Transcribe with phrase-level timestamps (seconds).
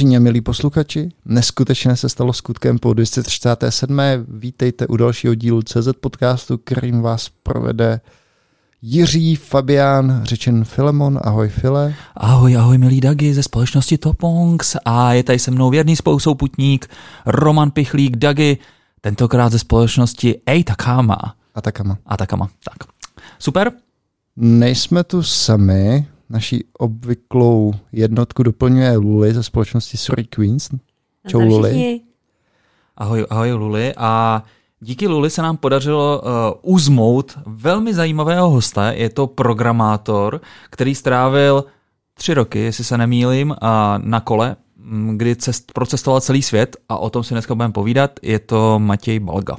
[0.00, 3.98] Vážení a milí posluchači, neskutečně se stalo skutkem po 237.
[4.28, 8.00] Vítejte u dalšího dílu CZ podcastu, kterým vás provede
[8.82, 11.20] Jiří Fabián, řečen Filemon.
[11.22, 11.94] Ahoj File.
[12.16, 16.86] Ahoj, ahoj milí Dagi ze společnosti Topongs a je tady se mnou věrný spolusouputník
[17.26, 18.58] Roman Pichlík Dagi,
[19.00, 21.34] tentokrát ze společnosti Takama.
[21.54, 21.98] Atakama.
[22.06, 22.88] Atakama, tak.
[23.38, 23.72] Super.
[24.36, 30.68] Nejsme tu sami, naší obvyklou jednotku doplňuje Luli ze společnosti Sorry Queens.
[31.26, 32.00] Čau Luli.
[32.96, 34.42] Ahoj, ahoj Luli a
[34.80, 36.30] díky Luli se nám podařilo uh,
[36.74, 38.92] uzmout velmi zajímavého hosta.
[38.92, 41.64] Je to programátor, který strávil
[42.14, 43.56] tři roky, jestli se nemýlím, uh,
[43.98, 44.56] na kole,
[45.16, 48.10] kdy cest, procestoval celý svět a o tom si dneska budeme povídat.
[48.22, 49.56] Je to Matěj Balga.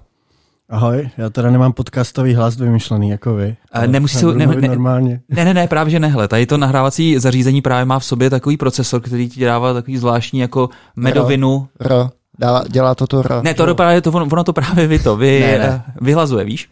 [0.72, 3.56] Ahoj, já teda nemám podcastový hlas vymyšlený jako vy.
[3.88, 5.22] Nemusíš si, ne, ne, normálně.
[5.30, 6.28] Ne, ne, ne, právě že nehle.
[6.28, 10.40] Tady to nahrávací zařízení právě má v sobě takový procesor, který ti dává takový zvláštní
[10.40, 11.68] jako medovinu.
[11.80, 12.10] R, R.
[12.40, 13.44] Dává, dělá to to R.
[13.44, 15.84] Ne, to, právě to, ono to právě vy to, vy, ne, ne.
[16.02, 16.70] vyhlazuje, víš?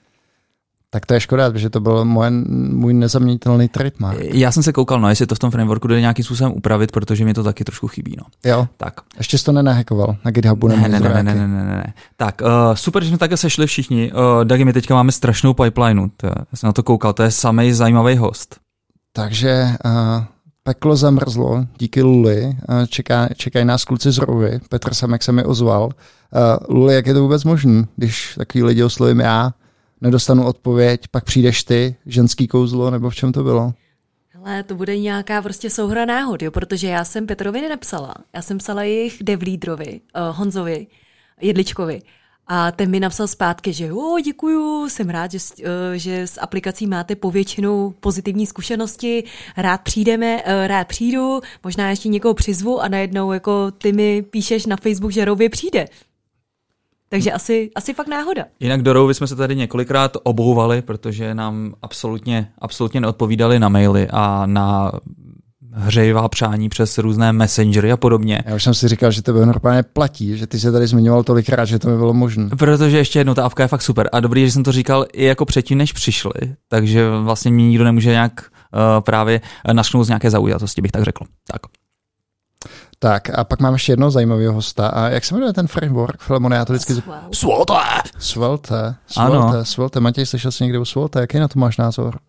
[0.92, 2.26] Tak to je škoda, protože to byl můj,
[2.72, 4.20] můj nezaměnitelný trademark.
[4.22, 7.26] Já jsem se koukal, no, jestli to v tom frameworku jde nějakým způsobem upravit, protože
[7.26, 8.16] mi to taky trošku chybí.
[8.18, 8.52] No.
[8.52, 8.94] Jo, tak.
[9.18, 11.94] ještě jsi to nenahekoval na GitHubu ne, ne, ne, ne, ne, ne, ne, ne.
[12.18, 14.12] Tak, uh, super, že jsme takhle sešli všichni.
[14.12, 16.08] Uh, Dagi, my teďka máme strašnou pipelineu.
[16.18, 18.58] To, já jsem na to koukal, to je samý zajímavý host.
[19.14, 20.24] Takže uh,
[20.64, 22.46] peklo zamrzlo, díky Luli.
[22.46, 22.56] Uh,
[22.88, 24.60] čeká, čekají nás kluci z Rovy.
[24.70, 25.84] Petr Samek se mi ozval.
[25.84, 29.52] Uh, Luli, jak je to vůbec možné, když takový lidi oslovím já,
[30.02, 33.74] nedostanu odpověď, pak přijdeš ty, ženský kouzlo, nebo v čem to bylo?
[34.44, 38.14] Ale to bude nějaká prostě souhra náhod, jo, protože já jsem Petrovi nenapsala.
[38.36, 40.88] Já jsem psala jejich devlídrovi, uh, Honzovi,
[41.42, 42.02] Jedličkovi.
[42.48, 45.66] A ten mi napsal zpátky, že jo, děkuju, jsem rád, že, uh,
[45.96, 49.24] že s aplikací máte povětšinou pozitivní zkušenosti,
[49.58, 54.66] rád přijdeme, uh, rád přijdu, možná ještě někoho přizvu a najednou jako ty mi píšeš
[54.66, 55.86] na Facebook, že Rově přijde.
[57.10, 58.46] Takže asi, asi fakt náhoda.
[58.60, 64.46] Jinak do jsme se tady několikrát obouvali, protože nám absolutně, absolutně neodpovídali na maily a
[64.46, 64.92] na
[65.72, 68.44] hřejivá přání přes různé messengery a podobně.
[68.46, 71.24] Já už jsem si říkal, že to bylo normálně platí, že ty se tady zmiňoval
[71.24, 72.50] tolikrát, že to by bylo možné.
[72.58, 74.10] Protože ještě jednou, ta avka je fakt super.
[74.12, 77.84] A dobrý, že jsem to říkal i jako předtím, než přišli, takže vlastně mě nikdo
[77.84, 79.42] nemůže nějak uh, právě
[79.74, 81.26] našknout z nějaké zaujatosti, bych tak řekl.
[81.52, 81.62] Tak.
[83.02, 84.88] Tak a pak mám ještě jedno zajímavého hosta.
[84.88, 86.22] A jak se jmenuje ten framework?
[86.22, 86.94] Filemon, já to vždycky...
[87.34, 87.74] Svelte.
[88.20, 88.96] Svelte.
[89.08, 89.66] Svelte.
[89.66, 90.00] Svelte.
[90.00, 91.20] Matěj, slyšel jsi někdy o Svelte?
[91.20, 92.20] Jaký na to máš názor?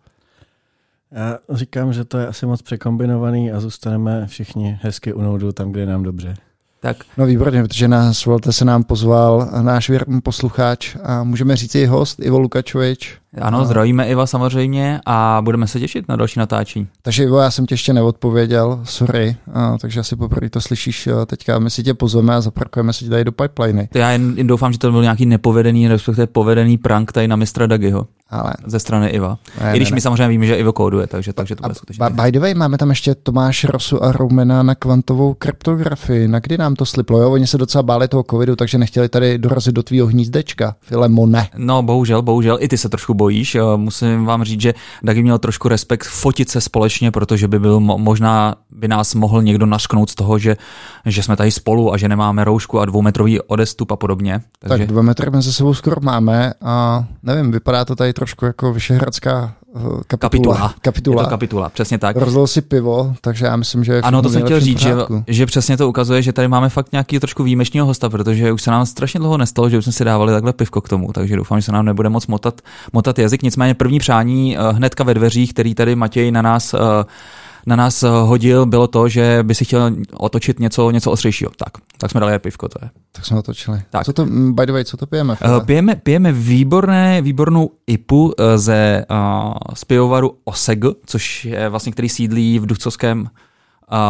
[1.11, 5.71] Já říkám, že to je asi moc překombinovaný a zůstaneme všichni hezky u noudu tam,
[5.71, 6.33] kde je nám dobře.
[6.79, 6.97] Tak.
[7.17, 11.85] No výborně, protože na Svolte se nám pozval náš věrný posluchač a můžeme říct i
[11.85, 13.20] host Ivo Lukačovič.
[13.41, 13.65] Ano, a...
[13.65, 16.87] zdravíme Iva samozřejmě a budeme se těšit na další natáčení.
[17.01, 21.59] Takže Ivo, já jsem tě ještě neodpověděl, sorry, a, takže asi poprvé to slyšíš teďka.
[21.59, 23.89] My si tě pozveme a zaparkujeme si tě tady do pipeliny.
[23.91, 27.35] To já jen, jen doufám, že to byl nějaký nepovedený, respektive povedený prank tady na
[27.35, 28.07] mistra Dagiho.
[28.29, 28.53] Ale...
[28.65, 29.37] Ze strany Iva.
[29.61, 30.01] Ne, I když ne, my ne.
[30.01, 32.05] samozřejmě víme, že Ivo kóduje, takže, takže to bude skutečně.
[32.09, 36.27] By the way, máme tam ještě Tomáš Rosu a Roumena na kvantovou kryptografii.
[36.27, 37.21] Na kdy nám to sliplo?
[37.21, 40.75] Jo, oni se docela báli toho covidu, takže nechtěli tady dorazit do tvýho hnízdečka.
[40.81, 41.47] Filemone.
[41.57, 43.57] No, bohužel, bohužel, i ty se trošku bojíš.
[43.75, 44.73] Musím vám říct, že
[45.03, 49.65] Dagi měl trošku respekt fotit se společně, protože by byl možná by nás mohl někdo
[49.65, 50.57] našknout z toho, že,
[51.05, 54.41] že jsme tady spolu a že nemáme roušku a dvoumetrový odestup a podobně.
[54.59, 54.77] Takže...
[54.77, 59.53] Tak dva metry mezi sebou skoro máme a nevím, vypadá to tady trošku jako vyšehradská
[60.07, 60.17] kapitula.
[60.17, 60.73] Kapitula.
[60.81, 61.21] kapitula.
[61.21, 62.15] Je to kapitula, přesně tak.
[62.15, 64.95] Rozlil si pivo, takže já myslím, že Ano, to jsem chtěl říct, že,
[65.27, 68.71] že přesně to ukazuje, že tady máme fakt nějaký trošku výjimečného hosta, protože už se
[68.71, 71.59] nám strašně dlouho nestalo, že už jsme si dávali takhle pivko k tomu, takže doufám,
[71.59, 72.61] že se nám nebude moc motat,
[72.93, 73.43] motat jazyk.
[73.43, 76.79] Nicméně první přání eh, hnedka ve dveřích, který tady Matěj na nás uh,
[77.65, 81.51] na nás eh, hodil, bylo to, že by si chtěl otočit něco, něco ostřejšího.
[81.57, 82.89] Tak, tak jsme dali pivko, to je.
[83.11, 83.81] Tak jsme otočili.
[83.89, 84.05] Tak.
[84.05, 85.37] Co to, mm, by the way, co to pijeme?
[85.45, 91.91] Uh, pijeme, pijeme výborné, výbornou IPu uh, ze uh, z pivovaru Oseg, což je vlastně,
[91.91, 93.29] který sídlí v ducovském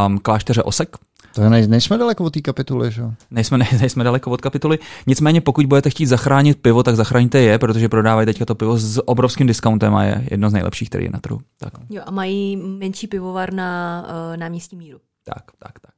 [0.07, 0.97] um, klášteře Osek.
[1.35, 3.03] To nej, nejsme daleko od té kapituly, že?
[3.31, 4.79] Nejsme, ne, nejsme daleko od kapituly.
[5.07, 9.07] Nicméně, pokud budete chtít zachránit pivo, tak zachraňte je, protože prodávají teďka to pivo s
[9.07, 11.39] obrovským discountem a je jedno z nejlepších, který je na trhu.
[11.57, 11.73] Tak.
[11.89, 14.99] Jo, a mají menší pivovar na uh, náměstí míru.
[15.25, 15.91] Tak, tak, tak.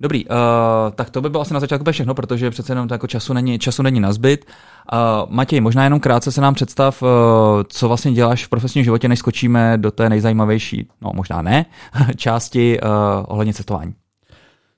[0.00, 0.32] Dobrý, uh,
[0.94, 3.58] tak to by bylo asi na začátku všechno, protože přece jenom to jako času není,
[3.58, 4.44] času není na zbyt.
[4.92, 4.98] Uh,
[5.32, 7.08] Matěj, možná jenom krátce se nám představ, uh,
[7.68, 11.66] co vlastně děláš v profesním životě, než skočíme do té nejzajímavější, no možná ne,
[12.16, 12.88] části uh,
[13.28, 13.94] ohledně cestování.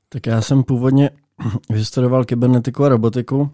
[0.09, 1.11] Tak já jsem původně
[1.71, 3.51] vystudoval kybernetiku a robotiku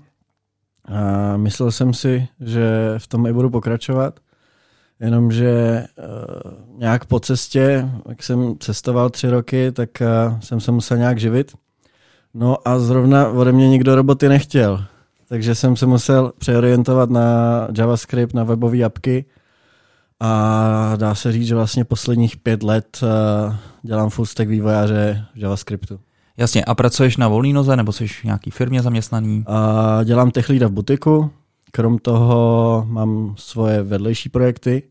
[0.84, 4.20] a myslel jsem si, že v tom i budu pokračovat,
[5.00, 10.96] jenomže uh, nějak po cestě, jak jsem cestoval tři roky, tak uh, jsem se musel
[10.96, 11.52] nějak živit.
[12.34, 14.84] No a zrovna ode mě nikdo roboty nechtěl.
[15.28, 19.24] Takže jsem se musel přeorientovat na JavaScript, na webové apky.
[20.20, 25.38] A dá se říct, že vlastně posledních pět let uh, dělám full stack vývojáře v
[25.38, 26.00] JavaScriptu.
[26.36, 29.44] Jasně, a pracuješ na volný noze, nebo jsi v nějaký firmě zaměstnaný?
[29.46, 31.30] A dělám tech leada v butiku,
[31.72, 34.82] krom toho mám svoje vedlejší projekty,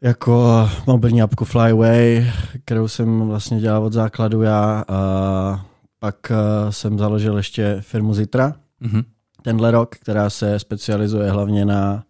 [0.00, 2.32] jako mobilní apku Flyway,
[2.64, 4.84] kterou jsem vlastně dělal od základu já.
[4.88, 5.66] A
[5.98, 6.32] pak
[6.70, 9.04] jsem založil ještě firmu Zitra mm-hmm.
[9.42, 12.04] tenhle rok, která se specializuje hlavně na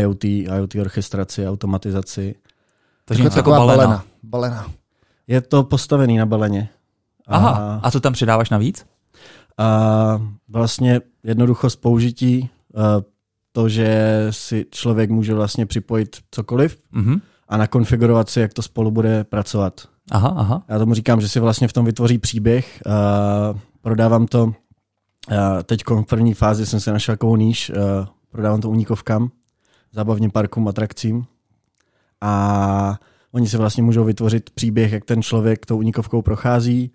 [0.00, 2.34] IoT, IoT orchestraci, automatizaci.
[3.04, 3.76] Takže něco jako balena.
[3.76, 4.04] balena.
[4.22, 4.66] balena.
[5.26, 6.68] Je to postavený na baleně.
[7.26, 8.86] Aha, a co tam přidáváš navíc?
[9.58, 12.50] A vlastně jednoduchost použití,
[13.52, 17.20] to, že si člověk může vlastně připojit cokoliv mm-hmm.
[17.48, 19.88] a nakonfigurovat si, jak to spolu bude pracovat.
[20.10, 20.62] Aha, aha.
[20.68, 22.82] Já tomu říkám, že si vlastně v tom vytvoří příběh.
[23.80, 24.52] Prodávám to,
[25.64, 27.72] teď v první fázi jsem si našel takovou níž,
[28.30, 29.30] prodávám to uníkovkám,
[29.92, 31.24] zábavním parkům, atrakcím.
[32.20, 32.98] A
[33.32, 36.92] oni si vlastně můžou vytvořit příběh, jak ten člověk tou unikovkou prochází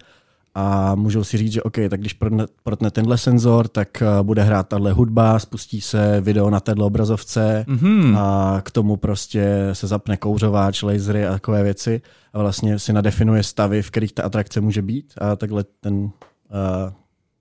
[0.60, 4.44] a můžou si říct, že OK, tak když protne, protne tenhle senzor, tak uh, bude
[4.44, 8.18] hrát tahle hudba, spustí se video na téhle obrazovce mm-hmm.
[8.18, 12.02] a k tomu prostě se zapne kouřováč, lasery a takové věci
[12.34, 16.12] a vlastně si nadefinuje stavy, v kterých ta atrakce může být a takhle ten uh,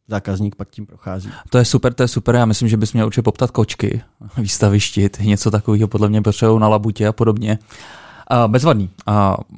[0.08, 1.30] zákazník pak tím prochází.
[1.50, 2.34] To je super, to je super.
[2.34, 4.02] Já myslím, že bys měl určitě poptat kočky,
[4.38, 7.58] výstavištit, něco takového podle mě potřebují na labutě a podobně.
[8.46, 8.90] Bezvadný.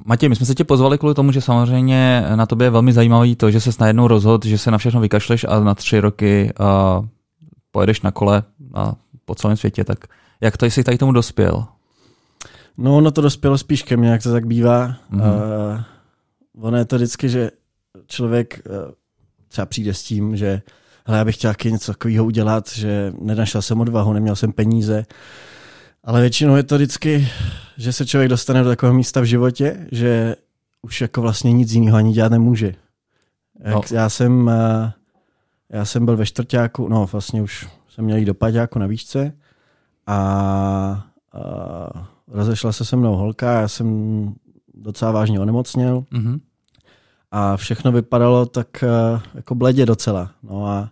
[0.04, 3.36] Matěj, my jsme se tě pozvali kvůli tomu, že samozřejmě na tobě je velmi zajímavý
[3.36, 6.52] to, že se najednou rozhodl, že se na všechno vykašleš a na tři roky
[7.70, 8.42] pojedeš na kole
[8.74, 8.92] a
[9.24, 9.84] po celém světě.
[9.84, 9.98] Tak
[10.40, 11.64] jak to jsi tady tomu dospěl?
[12.78, 14.88] No, no to dospělo spíš ke mně, jak to tak bývá.
[14.88, 15.20] Mm-hmm.
[15.20, 15.82] Uh,
[16.64, 17.50] ono je to vždycky, že
[18.06, 18.92] člověk uh,
[19.48, 20.62] třeba přijde s tím, že
[21.04, 25.06] hele, já bych chtěl něco takového udělat, že nenašel jsem odvahu, neměl jsem peníze.
[26.04, 27.28] Ale většinou je to vždycky,
[27.76, 30.36] že se člověk dostane do takového místa v životě, že
[30.82, 32.74] už jako vlastně nic jiného ani dělat nemůže.
[33.64, 33.96] Jak no.
[33.96, 34.92] Já jsem eh,
[35.70, 39.32] já jsem byl ve čtvrtáku, no vlastně už jsem měl jít do paďáku na výšce
[40.06, 40.16] a,
[41.32, 44.34] a rozešla se se mnou holka, já jsem
[44.74, 46.40] docela vážně onemocněl mm-hmm.
[47.30, 50.30] a všechno vypadalo tak eh, jako bledě docela.
[50.42, 50.90] No a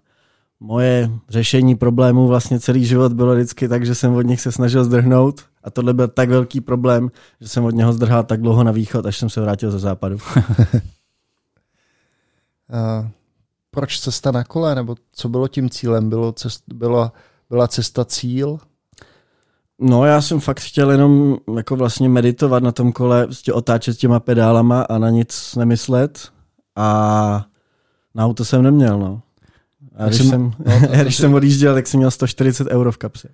[0.60, 4.84] moje řešení problémů vlastně celý život bylo vždycky tak, že jsem od nich se snažil
[4.84, 8.72] zdrhnout a tohle byl tak velký problém, že jsem od něho zdrhal tak dlouho na
[8.72, 10.16] východ, až jsem se vrátil ze západu.
[10.36, 10.82] uh,
[13.70, 16.08] proč cesta na kole, nebo co bylo tím cílem?
[16.08, 17.12] Bylo cest, byla,
[17.50, 18.58] byla cesta cíl?
[19.80, 24.20] No já jsem fakt chtěl jenom jako vlastně meditovat na tom kole, prostě otáčet těma
[24.20, 26.28] pedálama a na nic nemyslet
[26.76, 27.46] a
[28.14, 29.22] na auto jsem neměl, no.
[29.98, 32.96] A když, jsem, jsem, no, to, když jsem odjížděl, tak jsem měl 140 euro v
[32.96, 33.28] kapse.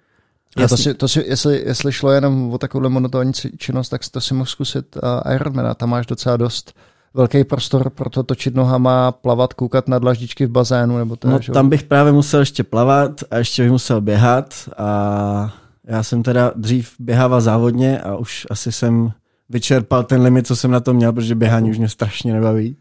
[0.65, 4.21] A to si, to si, jestli, jestli šlo jenom o takovou monotónní činnost, tak to
[4.21, 5.75] si mohl zkusit uh, Ironmana.
[5.75, 6.75] Tam máš docela dost
[7.15, 10.99] velký prostor pro to točit nohama, plavat, koukat na dlaždičky v bazénu.
[10.99, 11.53] Nebo to, no, že?
[11.53, 15.55] tam bych právě musel ještě plavat a ještě bych musel běhat a
[15.85, 19.13] já jsem teda dřív běhával závodně a už asi jsem
[19.49, 22.77] vyčerpal ten limit, co jsem na to měl, protože běhání už mě strašně nebaví.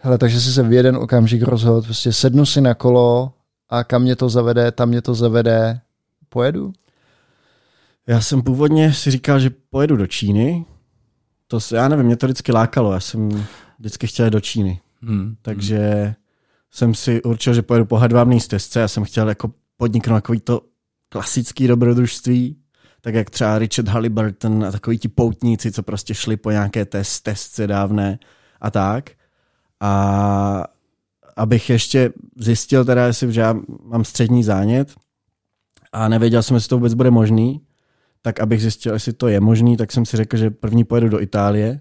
[0.00, 3.32] Hele, takže si se v jeden okamžik rozhodl, prostě sednu si na kolo
[3.68, 5.80] a kam mě to zavede, tam mě to zavede,
[6.28, 6.72] pojedu?
[8.06, 10.64] Já jsem původně si říkal, že pojedu do Číny.
[11.46, 13.46] To, já nevím, mě to vždycky lákalo, já jsem
[13.78, 14.80] vždycky chtěl do Číny.
[15.02, 15.36] Hmm.
[15.42, 16.14] Takže hmm.
[16.70, 18.80] jsem si určil, že pojedu po hedvábné stezce.
[18.80, 20.60] Já jsem chtěl jako podniknout takový to
[21.08, 22.56] klasický dobrodružství,
[23.00, 27.04] tak jak třeba Richard Halliburton a takový ti poutníci, co prostě šli po nějaké té
[27.04, 28.18] stezce dávné
[28.60, 29.10] a tak.
[29.80, 30.64] A
[31.36, 33.54] abych ještě zjistil teda, jestli že já
[33.84, 34.94] mám střední zánět
[35.92, 37.60] a nevěděl jsem, jestli to vůbec bude možný,
[38.22, 41.20] tak abych zjistil, jestli to je možný, tak jsem si řekl, že první pojedu do
[41.20, 41.80] Itálie,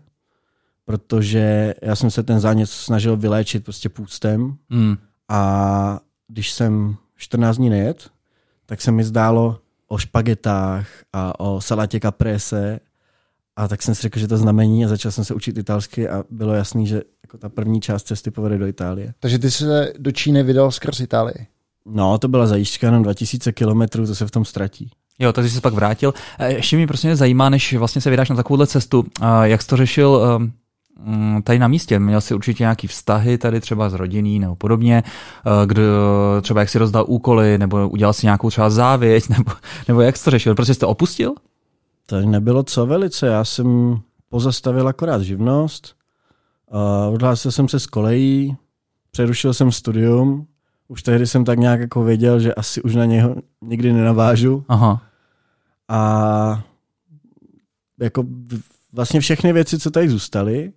[0.86, 4.98] protože já jsem se ten zánět snažil vyléčit prostě půstem mm.
[5.30, 8.10] a když jsem 14 dní nejet,
[8.66, 12.80] tak se mi zdálo o špagetách a o salátě caprese
[13.57, 16.23] a tak jsem si řekl, že to znamení a začal jsem se učit italsky a
[16.29, 19.13] bylo jasný, že jako ta první část cesty povede do Itálie.
[19.19, 21.47] Takže ty se do Číny vydal skrz Itálii?
[21.85, 24.91] No, to byla zajížďka jenom 2000 kilometrů, to se v tom ztratí.
[25.19, 26.13] Jo, takže jsi pak vrátil.
[26.47, 29.05] Ještě mě prostě zajímá, než vlastně se vydáš na takovouhle cestu,
[29.43, 30.51] jak jsi to řešil ehm,
[30.99, 31.99] mm, tady na místě?
[31.99, 35.03] Měl jsi určitě nějaký vztahy tady třeba s rodiný nebo podobně,
[35.65, 35.81] kdo,
[36.41, 39.51] třeba jak si rozdal úkoly, nebo udělal si nějakou třeba závěť, nebo,
[39.87, 40.55] nebo jak jsi to řešil?
[40.55, 41.33] Prostě jsi to opustil?
[42.09, 43.99] To nebylo co velice, já jsem
[44.29, 45.95] pozastavil akorát živnost,
[47.11, 48.57] odhlásil jsem se z kolejí,
[49.11, 50.47] přerušil jsem studium,
[50.87, 54.65] už tehdy jsem tak nějak jako věděl, že asi už na něho nikdy nenavážu.
[54.67, 55.01] Aha.
[55.87, 56.63] A
[57.99, 58.23] jako
[58.93, 60.73] vlastně všechny věci, co tady zůstaly,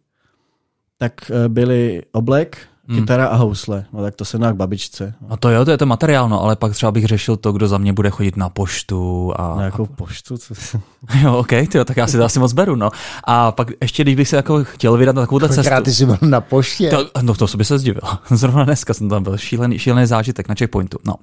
[0.98, 2.58] tak eh, byly oblek,
[2.90, 3.00] hmm.
[3.00, 3.84] kytara a housle.
[3.92, 5.14] No tak to se k babičce.
[5.28, 7.68] No to jo, to je to materiál, no, ale pak třeba bych řešil to, kdo
[7.68, 9.32] za mě bude chodit na poštu.
[9.36, 10.38] A, na jakou poštu?
[10.38, 10.54] Co?
[11.22, 12.90] jo, ok, tyjo, tak já si to asi moc beru, no.
[13.24, 15.82] A pak ještě, když bych se jako chtěl vydat na takovou cestu.
[15.82, 16.90] ty jsi byl na poště.
[16.90, 18.02] To, no to by se zdivil.
[18.30, 19.38] Zrovna dneska jsem tam byl.
[19.38, 20.98] Šílený, šílený zážitek na checkpointu.
[21.06, 21.14] No,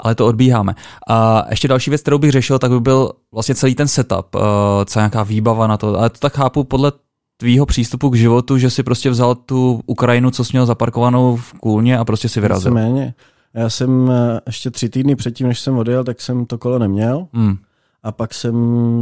[0.00, 0.74] ale to odbíháme.
[1.08, 4.40] A ještě další věc, kterou bych řešil, tak by byl vlastně celý ten setup, uh,
[4.84, 5.98] co nějaká výbava na to.
[5.98, 6.92] Ale to tak chápu podle
[7.40, 11.52] tvýho přístupu k životu, že si prostě vzal tu Ukrajinu, co jsi měl zaparkovanou v
[11.52, 12.72] Kůlně a prostě si vyrazil.
[12.72, 13.14] Méně.
[13.54, 17.26] Já jsem eh, ještě tři týdny předtím, než jsem odjel, tak jsem to kolo neměl.
[17.32, 17.56] Hmm.
[18.02, 18.54] A pak jsem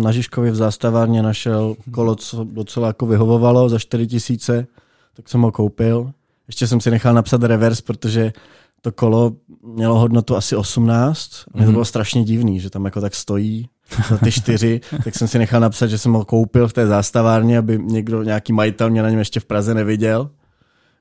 [0.03, 4.67] na Žižkově v zástavárně našel kolo, co docela jako vyhovovalo za 4 tisíce,
[5.15, 6.11] tak jsem ho koupil.
[6.47, 8.33] Ještě jsem si nechal napsat reverse, protože
[8.81, 11.31] to kolo mělo hodnotu asi 18.
[11.55, 11.73] Mně to mhm.
[11.73, 13.69] bylo strašně divný, že tam jako tak stojí
[14.09, 17.59] za ty čtyři, tak jsem si nechal napsat, že jsem ho koupil v té zástavárně,
[17.59, 20.31] aby někdo, nějaký majitel mě na něm ještě v Praze neviděl.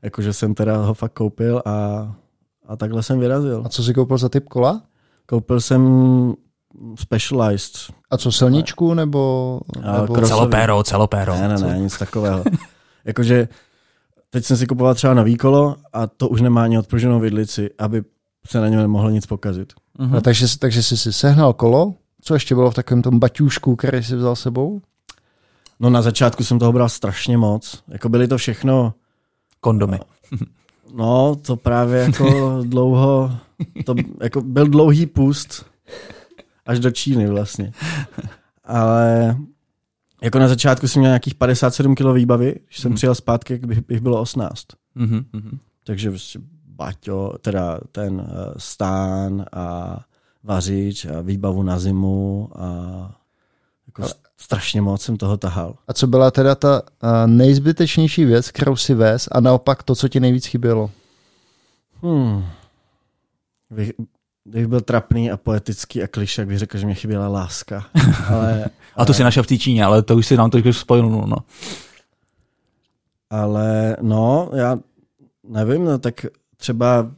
[0.01, 2.08] Jakože jsem teda ho fakt koupil a,
[2.67, 3.63] a takhle jsem vyrazil.
[3.65, 4.82] A co jsi koupil za typ kola?
[5.25, 5.84] Koupil jsem
[6.96, 7.72] Specialized.
[8.10, 9.60] A co, silničku nebo...
[9.82, 10.27] nebo...
[10.27, 11.34] Celopéro, celopéro.
[11.34, 12.44] Ne, ne, ne, nic takového.
[13.06, 13.48] Jakože
[14.29, 18.03] teď jsem si kupoval třeba nový kolo a to už nemá ani odpruženou vidlici, aby
[18.48, 19.74] se na něm nemohlo nic pokazit.
[20.00, 20.10] Uh-huh.
[20.10, 24.03] No, takže, takže jsi si sehnal kolo, co ještě bylo v takovém tom baťůžku, který
[24.03, 24.81] jsi vzal sebou?
[25.79, 27.83] No na začátku jsem toho bral strašně moc.
[27.88, 28.93] Jako byly to všechno...
[29.59, 30.00] Kondomy.
[30.93, 33.38] No, to právě jako dlouho...
[33.86, 35.65] To jako byl dlouhý pust
[36.65, 37.71] až do Číny vlastně.
[38.63, 39.36] Ale
[40.21, 42.95] jako na začátku jsem měl nějakých 57 kg výbavy, když jsem hmm.
[42.95, 44.65] přijel zpátky, bych, bych bylo 18.
[44.97, 45.25] Mm-hmm.
[45.83, 48.25] Takže prostě baťo, teda ten uh,
[48.57, 50.00] stán a
[50.48, 52.66] vařič a výbavu na zimu a
[53.88, 54.13] jako Ale...
[54.38, 55.75] strašně moc jsem toho tahal.
[55.88, 56.82] A co byla teda ta
[57.25, 60.92] nejzbytečnější věc, kterou si vez a naopak to, co ti nejvíc chybělo?
[62.01, 62.46] Hmm.
[63.70, 63.92] Bych,
[64.46, 67.86] bych byl trapný a poetický a kliš, jak bych řekl, že mě chyběla láska.
[68.30, 69.13] Ale, a to ale...
[69.13, 71.38] si našel v té Číně, ale to už si nám to spojil, no.
[73.30, 74.80] Ale no, já
[75.50, 76.25] nevím, no tak
[76.58, 77.12] třeba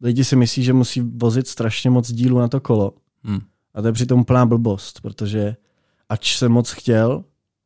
[0.00, 2.94] lidi si myslí, že musí vozit strašně moc dílu na to kolo.
[3.22, 3.40] Hmm.
[3.74, 5.56] A to je přitom plná blbost, protože
[6.08, 7.24] ač jsem moc chtěl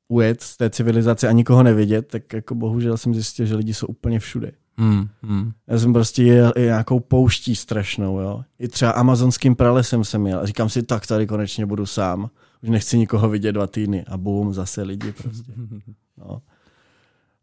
[0.08, 3.86] ujet z té civilizace a nikoho nevidět, tak jako bohužel jsem zjistil, že lidi jsou
[3.86, 4.52] úplně všude.
[4.76, 5.52] Hmm, hmm.
[5.66, 8.44] Já jsem prostě jel i nějakou pouští strašnou, jo.
[8.58, 10.40] I třeba amazonským pralesem jsem jel.
[10.40, 12.30] A říkám si, tak tady konečně budu sám.
[12.62, 14.04] Už nechci nikoho vidět dva týdny.
[14.04, 15.52] A bum, zase lidi prostě.
[16.18, 16.42] No.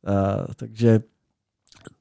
[0.06, 1.00] A, takže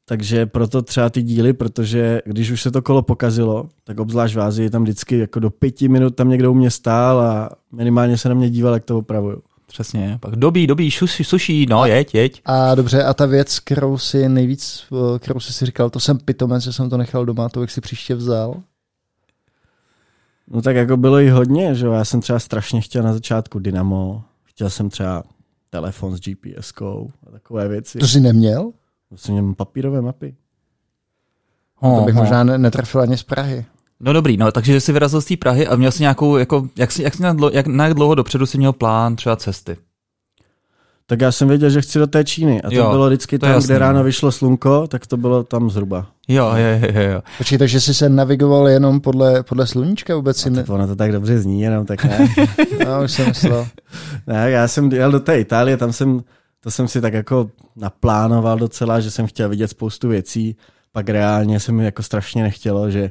[0.09, 4.41] takže proto třeba ty díly, protože když už se to kolo pokazilo, tak obzvlášť v
[4.41, 8.29] Ázii tam vždycky jako do pěti minut tam někdo u mě stál a minimálně se
[8.29, 9.43] na mě díval, jak to opravuju.
[9.67, 12.43] Přesně, pak dobí, dobí, suší, suší, no, jeď, jeď.
[12.45, 14.85] A dobře, a ta věc, kterou si nejvíc,
[15.19, 17.81] kterou jsi si říkal, to jsem pitomec, že jsem to nechal doma, to bych si
[17.81, 18.63] příště vzal?
[20.51, 24.23] No tak jako bylo i hodně, že já jsem třeba strašně chtěl na začátku Dynamo,
[24.45, 25.23] chtěl jsem třeba
[25.71, 27.99] telefon s GPS-kou a takové věci.
[27.99, 28.73] To jsi neměl?
[29.11, 30.37] Vlastně měl papírové mapy.
[31.77, 32.21] Ho, to bych ho.
[32.21, 33.65] možná netrefil ani z Prahy.
[34.01, 36.93] No dobrý, no takže jsi vyrazil z té Prahy a měl jsi nějakou, jako, jak,
[36.93, 37.23] jsi, jak, jsi,
[37.53, 39.77] jak, na jak dlouho dopředu si měl plán třeba cesty?
[41.07, 43.47] Tak já jsem věděl, že chci do té Číny a to jo, bylo vždycky to
[43.47, 44.05] tam, jasný, kde ráno no.
[44.05, 46.07] vyšlo slunko, tak to bylo tam zhruba.
[46.29, 47.01] Jo, jo, jo.
[47.11, 47.23] jo.
[47.39, 50.45] Počkej, takže jsi se navigoval jenom podle, podle sluníčka vůbec?
[50.45, 50.65] Ne...
[50.65, 52.19] Ono to tak dobře zní, jenom tak ne.
[52.87, 53.67] no, už jsem myslel.
[54.27, 56.21] ne, já jsem jel do té Itálie, tam jsem
[56.61, 60.57] to jsem si tak jako naplánoval docela, že jsem chtěl vidět spoustu věcí,
[60.93, 63.11] pak reálně se mi jako strašně nechtělo, že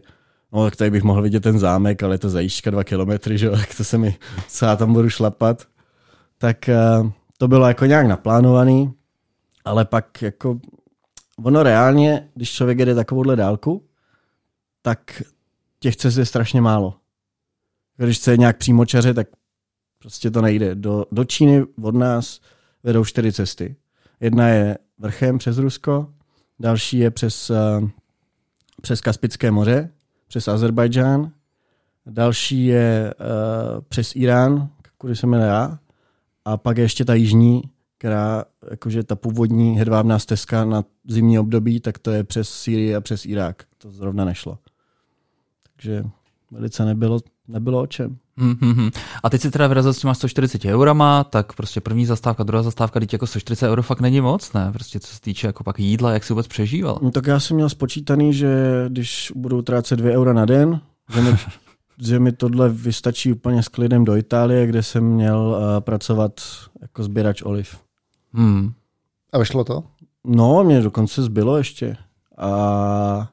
[0.53, 3.49] no tak tady bych mohl vidět ten zámek, ale je to zajížďka dva kilometry, že
[3.51, 5.67] tak to se mi, co já tam budu šlapat.
[6.37, 6.69] Tak
[7.01, 8.93] uh, to bylo jako nějak naplánovaný,
[9.65, 10.59] ale pak jako
[11.43, 13.85] ono reálně, když člověk jede takovouhle dálku,
[14.81, 15.23] tak
[15.79, 16.93] těch cest je strašně málo.
[17.97, 19.27] Když chce nějak přímočaře, tak
[19.99, 20.75] prostě to nejde.
[20.75, 22.39] Do, do Číny od nás
[22.83, 23.75] vedou čtyři cesty.
[24.19, 26.13] Jedna je vrchem přes Rusko,
[26.59, 27.89] další je přes, uh,
[28.81, 29.91] přes Kaspické moře,
[30.27, 31.31] přes Azerbajdžán,
[32.05, 35.79] další je uh, přes Irán, kudy se jmenuje já,
[36.45, 37.61] a pak je ještě ta jižní,
[37.97, 43.01] která, jakože ta původní hedvábná stezka na zimní období, tak to je přes Sýrii a
[43.01, 43.63] přes Irák.
[43.77, 44.57] To zrovna nešlo.
[45.63, 46.03] Takže
[46.51, 48.17] velice nebylo nebylo o čem.
[48.37, 48.91] Mm-hmm.
[49.23, 52.99] A teď si teda vyrazil s těma 140 eurama, tak prostě první zastávka, druhá zastávka,
[52.99, 54.69] teď jako 140 euro fakt není moc, ne?
[54.73, 56.99] Prostě co se týče jako pak jídla, jak si vůbec přežíval?
[57.01, 60.81] No, tak já jsem měl spočítaný, že když budu utrácet 2 eura na den,
[61.13, 61.35] že mi,
[62.01, 66.41] že mi tohle vystačí úplně s klidem do Itálie, kde jsem měl uh, pracovat
[66.81, 67.77] jako sběrač oliv.
[68.33, 68.71] Hmm.
[69.33, 69.83] A vyšlo to?
[70.23, 71.97] No, mě dokonce zbylo ještě.
[72.37, 73.29] A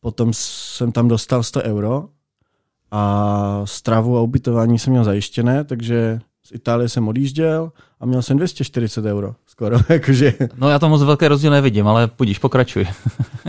[0.00, 2.08] potom jsem tam dostal 100 euro
[2.90, 8.36] a stravu a ubytování jsem měl zajištěné, takže z Itálie jsem odjížděl a měl jsem
[8.36, 9.76] 240 euro skoro.
[9.88, 10.34] jakože.
[10.56, 12.86] No já tam moc velké rozdíl nevidím, ale půjdíš, pokračuj.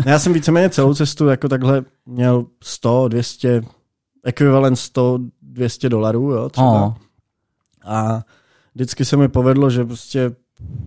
[0.05, 3.61] já jsem víceméně celou cestu jako takhle měl 100, 200,
[4.23, 6.85] ekvivalent 100, 200 dolarů, jo, třeba.
[6.85, 6.93] Oh.
[7.85, 8.23] A
[8.75, 10.31] vždycky se mi povedlo, že prostě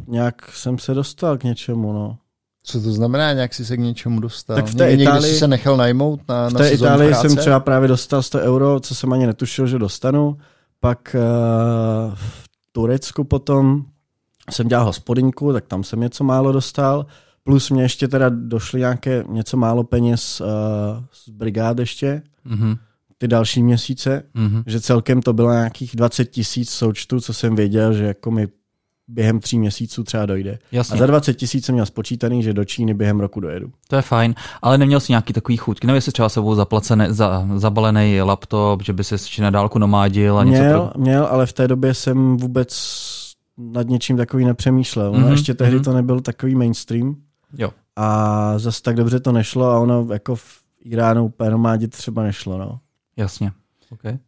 [0.07, 2.19] nějak jsem se dostal k něčemu, no.
[2.63, 4.57] Co to znamená, nějak si se k něčemu dostal?
[4.57, 7.29] Tak v té Někdy Itálii, jsi se nechal najmout na, v té na Itálii práce?
[7.29, 10.37] jsem třeba právě dostal 100 euro, co jsem ani netušil, že dostanu.
[10.81, 13.85] Pak uh, v Turecku potom
[14.51, 17.07] jsem dělal hospodinku, tak tam jsem něco málo dostal.
[17.45, 20.47] Plus mě ještě teda došly nějaké něco málo peněz uh,
[21.13, 22.23] z brigád ještě.
[22.47, 22.79] Mm-hmm.
[23.19, 24.63] Ty další měsíce, mm-hmm.
[24.67, 28.49] že celkem to bylo nějakých 20 tisíc součtu, co jsem věděl, že jako mi
[29.09, 30.59] během tří měsíců třeba dojde.
[30.73, 30.95] Jasně.
[30.95, 33.73] A za 20 tisíc jsem měl spočítaný, že do Číny během roku dojedu.
[33.89, 37.49] To je fajn, ale neměl jsi nějaký takový chutky, nevím, jestli třeba sebou zaplacený, za,
[37.55, 41.01] zabalený laptop, že by se ještě na dálku nomádil a něco Měl, pro...
[41.01, 42.79] měl, ale v té době jsem vůbec
[43.59, 45.13] nad něčím takový nepřemýšlel.
[45.13, 45.85] Mm-hmm, ještě tehdy mm-hmm.
[45.85, 47.17] to nebyl takový mainstream.
[47.59, 47.71] Jo.
[47.97, 52.59] A zase tak dobře to nešlo a ono jako v Iránu úplně nomádit třeba nešlo.
[52.59, 52.81] No.
[53.17, 53.53] Jasně.
[53.91, 54.19] Okay.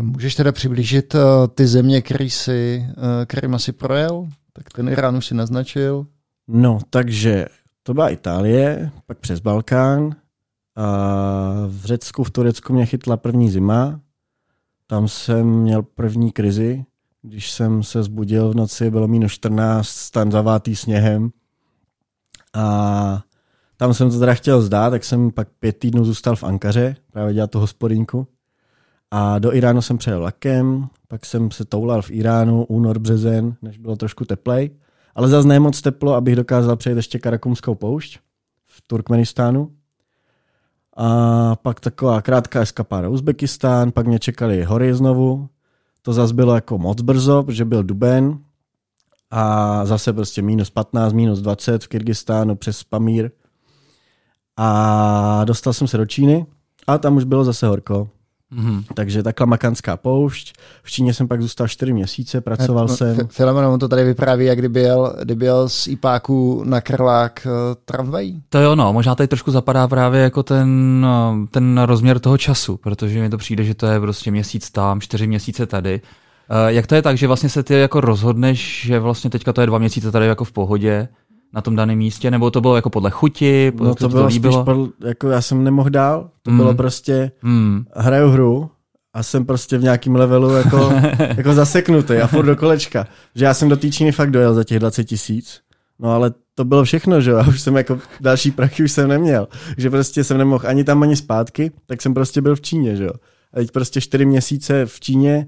[0.00, 1.20] Můžeš teda přiblížit uh,
[1.54, 2.94] ty země, který si, uh,
[3.26, 4.28] kterým asi projel?
[4.52, 6.06] Tak ten Irán už si naznačil.
[6.48, 7.46] No, takže
[7.82, 10.16] to byla Itálie, pak přes Balkán.
[10.76, 10.86] A
[11.68, 14.00] v Řecku, v Turecku mě chytla první zima.
[14.86, 16.84] Tam jsem měl první krizi,
[17.22, 21.30] když jsem se zbudil v noci, bylo minus 14, stan zavátý sněhem.
[22.54, 23.22] A
[23.76, 27.34] tam jsem to teda chtěl zdát, tak jsem pak pět týdnů zůstal v Ankaře, právě
[27.34, 28.26] dělat tu hospodinku.
[29.10, 33.78] A do Iránu jsem přejel lakem, pak jsem se toulal v Iránu, únor, březen, než
[33.78, 34.70] bylo trošku teplej.
[35.14, 38.18] Ale zase ne moc teplo, abych dokázal přejít ještě Karakumskou poušť
[38.66, 39.72] v Turkmenistánu.
[40.96, 45.48] A pak taková krátká eskapáda Uzbekistán, pak mě čekali hory znovu.
[46.02, 48.38] To zase bylo jako moc brzo, protože byl duben.
[49.30, 53.30] A zase prostě minus 15, minus 20 v Kyrgyzstánu přes Pamír.
[54.56, 56.46] A dostal jsem se do Číny
[56.86, 58.08] a tam už bylo zase horko.
[58.54, 58.84] Mm-hmm.
[58.94, 60.52] Takže takhle makanská poušť.
[60.82, 63.16] V Číně jsem pak zůstal 4 měsíce, pracoval no, jsem.
[63.28, 67.52] Filemon, on to tady vypráví, jak kdyby jel, kdyby jel z IPáku na Krlák uh,
[67.84, 68.42] tramvají.
[68.48, 72.76] To jo, no, možná tady trošku zapadá právě jako ten, eh, ten rozměr toho času,
[72.76, 76.00] protože mi to přijde, že to je prostě měsíc tam, čtyři měsíce tady.
[76.50, 79.60] Uh, jak to je tak, že vlastně se ty jako rozhodneš, že vlastně teďka to
[79.60, 81.08] je dva měsíce tady jako v pohodě,
[81.54, 83.70] na tom daném místě, nebo to bylo jako podle chuti?
[83.70, 84.52] Podle no to, to bylo to líbilo?
[84.52, 86.56] spíš, podle, jako já jsem nemohl dál, to mm.
[86.56, 87.84] bylo prostě, mm.
[87.96, 88.70] hraju hru
[89.14, 90.92] a jsem prostě v nějakém levelu jako,
[91.36, 93.06] jako zaseknutý a furt do kolečka.
[93.34, 95.60] Že já jsem do té Číny fakt dojel za těch 20 tisíc,
[95.98, 99.08] no ale to bylo všechno, že jo, a už jsem jako další prachy už jsem
[99.08, 102.96] neměl, že prostě jsem nemohl ani tam, ani zpátky, tak jsem prostě byl v Číně,
[102.96, 103.12] že jo.
[103.52, 105.46] A teď prostě čtyři měsíce v Číně,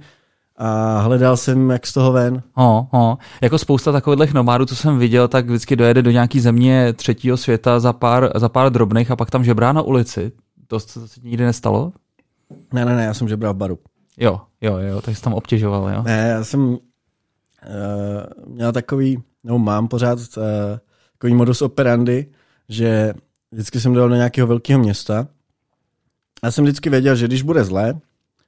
[0.59, 2.43] a hledal jsem, jak z toho ven.
[2.53, 3.19] Ho, ho.
[3.43, 7.81] Jako spousta takových nomádů, co jsem viděl, tak vždycky dojede do nějaký země třetího světa
[7.81, 10.33] za pár, za pár drobných a pak tam žebrá na ulici.
[10.67, 11.93] To se nikdy nestalo?
[12.73, 13.79] Ne, ne, ne, já jsem žebral v baru.
[14.17, 16.03] Jo, jo, jo, tak jsi tam obtěžoval, jo?
[16.03, 16.79] Ne, já jsem uh,
[18.47, 20.45] měl takový, nebo mám pořád uh,
[21.13, 22.27] takový modus operandi,
[22.69, 23.15] že
[23.53, 25.27] vždycky jsem dojel do nějakého velkého města.
[26.45, 28.01] Já jsem vždycky věděl, že když bude zlé,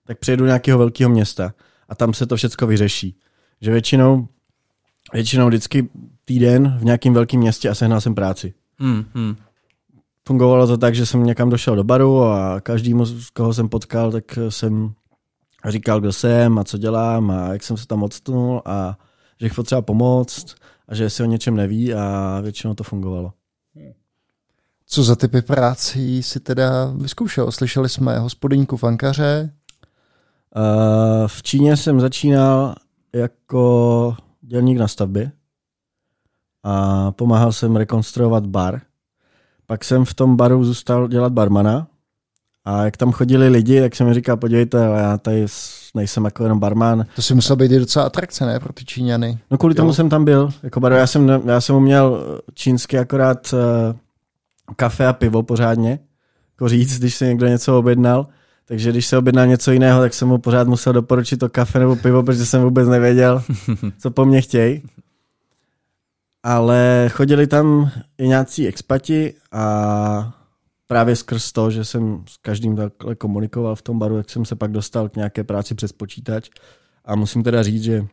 [0.07, 1.53] tak přijedu do nějakého velkého města
[1.89, 3.17] a tam se to všechno vyřeší.
[3.61, 4.29] Že většinou,
[5.13, 5.89] většinou vždycky
[6.25, 8.55] týden v nějakém velkém městě a sehnal jsem práci.
[8.79, 9.37] Hmm, hmm.
[10.27, 14.13] Fungovalo to tak, že jsem někam došel do baru a každému, z koho jsem potkal,
[14.13, 14.93] tak jsem
[15.69, 18.99] říkal, kdo jsem a co dělám a jak jsem se tam odstnul a
[19.41, 20.55] že jich potřeba pomoct
[20.89, 23.33] a že si o něčem neví a většinou to fungovalo.
[24.87, 27.53] Co za typy prací si teda vyzkoušel?
[27.53, 29.53] Slyšeli jsme hospodyňku v Ankaře,
[30.57, 32.75] Uh, v Číně jsem začínal
[33.15, 35.33] jako dělník na stavbě
[36.65, 38.81] a pomáhal jsem rekonstruovat bar.
[39.67, 41.87] Pak jsem v tom baru zůstal dělat barmana
[42.65, 45.47] a jak tam chodili lidi, tak jsem mi říkal, podívejte, ale já tady
[45.95, 47.05] nejsem jako jenom barman.
[47.17, 49.39] To si musel být docela atrakce, ne, pro ty Číňany?
[49.51, 49.77] No kvůli jo.
[49.77, 50.51] tomu jsem tam byl.
[50.63, 53.97] Jako baru, já jsem, já jsem uměl čínsky akorát uh,
[54.77, 55.99] kafe a pivo pořádně,
[56.55, 58.27] jako říct, když se někdo něco objednal
[58.69, 61.97] takže když se objednal něco jiného, tak jsem mu pořád musel doporučit to kafe nebo
[61.97, 63.43] pivo, protože jsem vůbec nevěděl,
[63.99, 64.83] co po mně chtějí.
[66.43, 70.35] Ale chodili tam i nějací expati a
[70.87, 74.57] právě skrz to, že jsem s každým takhle komunikoval v tom baru, tak jsem se
[74.57, 76.49] pak dostal k nějaké práci přes počítač.
[77.05, 78.07] A musím teda říct, že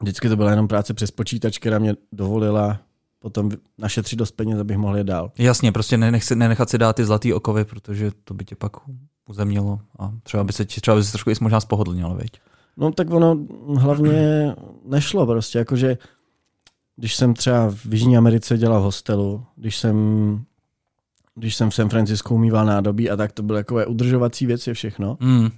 [0.00, 2.80] vždycky to byla jenom práce přes počítač, která mě dovolila
[3.18, 5.32] potom našetřit dost peněz, abych mohl je dál.
[5.38, 8.72] Jasně, prostě nenech si, nenechat si dát ty zlatý okovy, protože to by tě pak
[9.28, 12.30] uzemnilo a třeba by se, třeba by se trošku i možná spohodlnilo, viď?
[12.76, 13.36] No tak ono
[13.76, 15.98] hlavně nešlo prostě, jakože
[16.96, 19.96] když jsem třeba v Jižní Americe dělal v hostelu, když jsem
[21.34, 25.16] když jsem v San Francisco umýval nádobí a tak to byly takové udržovací věci všechno.
[25.20, 25.48] Mm.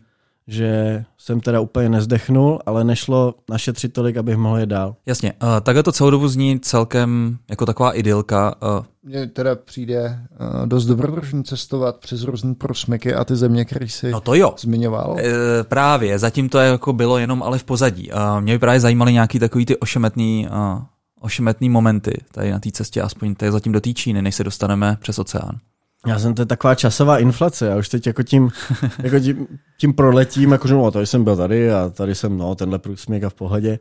[0.46, 4.96] Že jsem teda úplně nezdechnul, ale nešlo našetřit tolik, abych mohl je dál.
[5.06, 8.54] Jasně, uh, takhle to celou dobu zní celkem jako taková idylka.
[8.62, 8.84] Uh.
[9.02, 14.10] Mně teda přijde uh, dost dobrodružný cestovat přes různé prosmyky a ty země, které jsi
[14.10, 14.54] no to jo.
[14.58, 15.16] zmiňoval.
[15.18, 18.12] E, právě, zatím to jako bylo jenom ale v pozadí.
[18.12, 20.82] Uh, mě by právě zajímaly nějaký takový ty ošemetný uh,
[21.20, 24.96] ošemetný momenty tady na té cestě, aspoň tady zatím do té Číny, než se dostaneme
[25.00, 25.58] přes oceán.
[26.06, 28.50] Já jsem to je taková časová inflace, já už teď jako tím,
[29.02, 29.46] jako tím,
[29.78, 33.30] tím proletím, jakože no, tady jsem byl tady a tady jsem, no, tenhle průsměk a
[33.30, 33.78] v pohodě,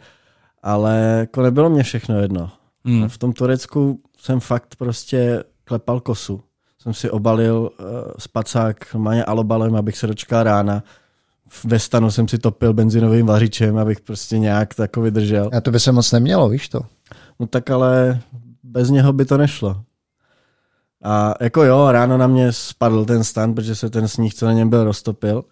[0.64, 2.52] ale jako nebylo mě všechno jedno.
[2.84, 3.10] Mm.
[3.10, 6.42] V tom Turecku jsem fakt prostě klepal kosu.
[6.82, 7.86] Jsem si obalil uh,
[8.18, 10.84] spacák normálně alobalem, abych se dočkal rána.
[11.64, 15.50] Ve stanu jsem si topil benzinovým vařičem, abych prostě nějak tako vydržel.
[15.54, 16.82] A to by se moc nemělo, víš to?
[17.40, 18.22] No tak ale
[18.64, 19.84] bez něho by to nešlo.
[21.04, 24.54] A jako jo, ráno na mě spadl ten stan, protože se ten sníh, co na
[24.54, 25.44] něm byl, roztopil,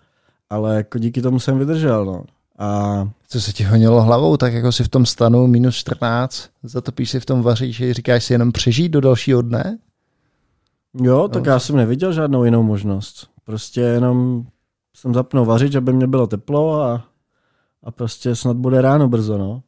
[0.50, 2.24] ale jako díky tomu jsem vydržel, no.
[2.60, 7.10] A co se ti honilo hlavou, tak jako si v tom stanu minus 14, zatopíš
[7.10, 9.78] si v tom vaříči, říkáš si jenom přežít do dalšího dne?
[10.94, 11.52] Jo, tak no.
[11.52, 13.28] já jsem neviděl žádnou jinou možnost.
[13.44, 14.46] Prostě jenom
[14.96, 17.06] jsem zapnul vařič, aby mě bylo teplo a,
[17.84, 19.62] a prostě snad bude ráno brzo, no.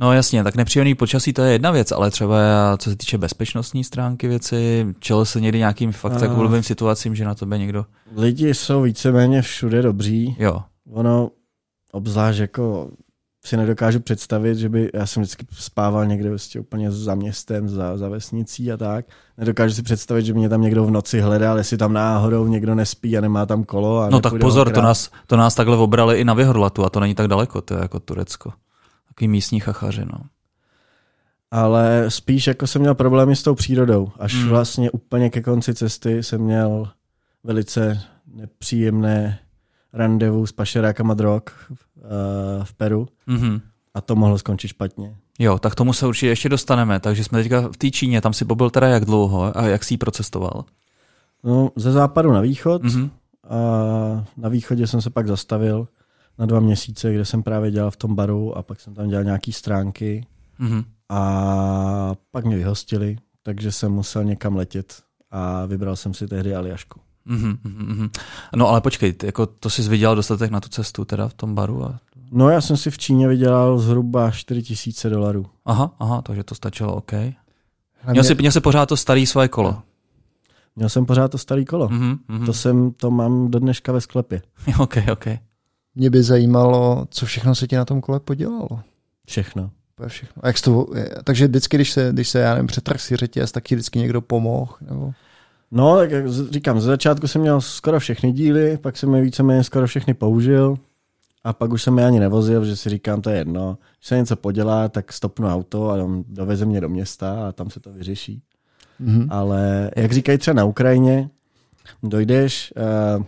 [0.00, 2.36] No jasně, tak nepříjemný počasí to je jedna věc, ale třeba
[2.78, 7.34] co se týče bezpečnostní stránky věci, čelo se někdy nějakým fakt takovým situacím, že na
[7.34, 7.86] tebe někdo...
[8.16, 10.36] Lidi jsou víceméně všude dobří.
[10.38, 10.62] Jo.
[10.92, 11.30] Ono,
[11.92, 12.90] obzvlášť jako
[13.44, 17.96] si nedokážu představit, že by, já jsem vždycky spával někde vlastně úplně za městem, za,
[17.96, 19.06] za vesnicí a tak.
[19.38, 22.74] Nedokážu si představit, že by mě tam někdo v noci hledal, jestli tam náhodou někdo
[22.74, 23.98] nespí a nemá tam kolo.
[23.98, 27.00] A no tak pozor, to nás, to nás takhle obrali i na Vyhorlatu a to
[27.00, 28.52] není tak daleko, to je jako Turecko.
[29.20, 30.18] Takový místní chachaři, no.
[31.50, 34.12] Ale spíš jako jsem měl problémy s tou přírodou.
[34.18, 34.48] Až hmm.
[34.48, 36.88] vlastně úplně ke konci cesty jsem měl
[37.44, 38.00] velice
[38.34, 39.38] nepříjemné
[39.92, 41.74] randevu s pašerákama drog uh,
[42.64, 43.08] v Peru.
[43.28, 43.60] Mm-hmm.
[43.94, 45.16] A to mohlo skončit špatně.
[45.38, 47.00] Jo, tak tomu se určitě ještě dostaneme.
[47.00, 49.94] Takže jsme teďka v té Číně, tam si pobyl teda jak dlouho a jak jsi
[49.94, 50.64] ji procestoval?
[51.44, 52.82] No, ze západu na východ.
[52.82, 53.10] Mm-hmm.
[53.48, 53.58] A
[54.36, 55.88] na východě jsem se pak zastavil
[56.40, 59.24] na dva měsíce, kde jsem právě dělal v tom baru a pak jsem tam dělal
[59.24, 60.26] nějaký stránky
[60.60, 60.84] mm-hmm.
[61.08, 67.00] a pak mě vyhostili, takže jsem musel někam letět a vybral jsem si tehdy Aliašku.
[67.26, 68.10] Mm-hmm.
[68.56, 71.84] No ale počkej, jako to jsi vydělal dostatek na tu cestu teda v tom baru?
[71.84, 72.00] A...
[72.32, 75.46] No já jsem si v Číně vydělal zhruba 4000 dolarů.
[75.64, 77.12] Aha, aha, takže to stačilo, OK.
[78.10, 79.82] Měl jsi, měl jsi pořád to staré svoje kolo?
[80.76, 81.88] Měl jsem pořád to staré kolo.
[81.88, 82.46] Mm-hmm.
[82.46, 84.42] To jsem, to mám do dneška ve sklepě.
[84.78, 85.26] OK, OK.
[85.94, 88.80] Mě by zajímalo, co všechno se ti na tom kole podělalo.
[89.26, 89.70] Všechno.
[89.94, 90.44] To je všechno.
[90.44, 90.86] A jak to,
[91.24, 94.20] takže vždycky, když se, když se já nevím, přetrh si řetěz, tak ti vždycky někdo
[94.20, 94.74] pomohl?
[94.80, 95.12] Nebo?
[95.70, 99.64] No, tak jak říkám, ze začátku jsem měl skoro všechny díly, pak jsem je víceméně
[99.64, 100.78] skoro všechny použil
[101.44, 103.78] a pak už jsem je ani nevozil, že si říkám, to je jedno.
[103.98, 105.96] Když se něco podělá, tak stopnu auto a
[106.28, 108.42] doveze mě do města a tam se to vyřeší.
[109.00, 109.26] Mm-hmm.
[109.30, 111.30] Ale jak říkají třeba na Ukrajině,
[112.02, 112.72] dojdeš,
[113.16, 113.24] uh,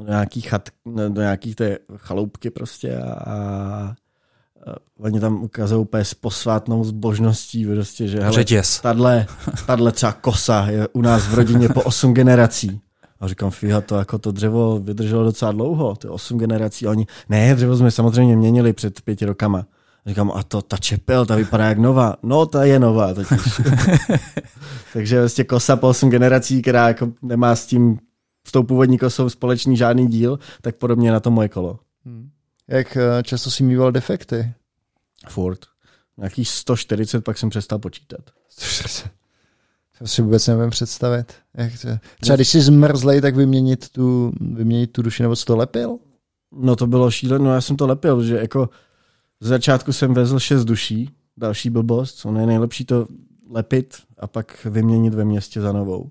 [0.00, 0.68] do nějaký chat,
[1.08, 3.94] do nějaký té chaloupky prostě a, a
[4.98, 8.44] oni tam ukazují úplně s posvátnou zbožností, prostě, že hele,
[8.82, 9.26] tadle,
[9.66, 12.80] tadle třeba kosa je u nás v rodině po osm generací.
[13.20, 16.86] A říkám, fíha, to jako to dřevo vydrželo docela dlouho, to je osm generací.
[16.86, 19.66] A oni, ne, dřevo jsme samozřejmě měnili před pěti rokama.
[20.06, 22.16] A říkám, a to, ta čepel, ta vypadá jak nová.
[22.22, 23.60] No, ta je nová totiž.
[24.92, 27.98] Takže vlastně kosa po osm generací, která jako nemá s tím
[28.46, 31.78] s tou původní kosou společný žádný díl, tak podobně na to moje kolo.
[32.04, 32.30] Hmm.
[32.68, 34.52] Jak eh, často si mýval defekty?
[35.28, 35.60] Furt.
[36.16, 38.20] Nějaký 140, pak jsem přestal počítat.
[38.48, 39.10] 140.
[39.98, 41.32] To si vůbec nevím představit.
[41.54, 41.88] Jak to...
[42.20, 45.98] Třeba když jsi zmrzlej, tak vyměnit tu, vyměnit tu duši, nebo co to lepil?
[46.52, 48.68] No to bylo šílené, no já jsem to lepil, že jako
[49.40, 53.06] z začátku jsem vezl šest duší, další blbost, ono je nejlepší to
[53.50, 56.10] lepit a pak vyměnit ve městě za novou.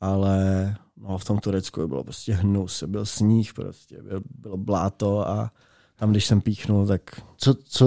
[0.00, 0.76] Ale
[1.08, 5.50] no, v tom Turecku bylo prostě hnus, byl sníh, prostě byl, bylo bláto a
[5.96, 7.00] tam, když jsem píchnul, tak...
[7.36, 7.86] Co, co,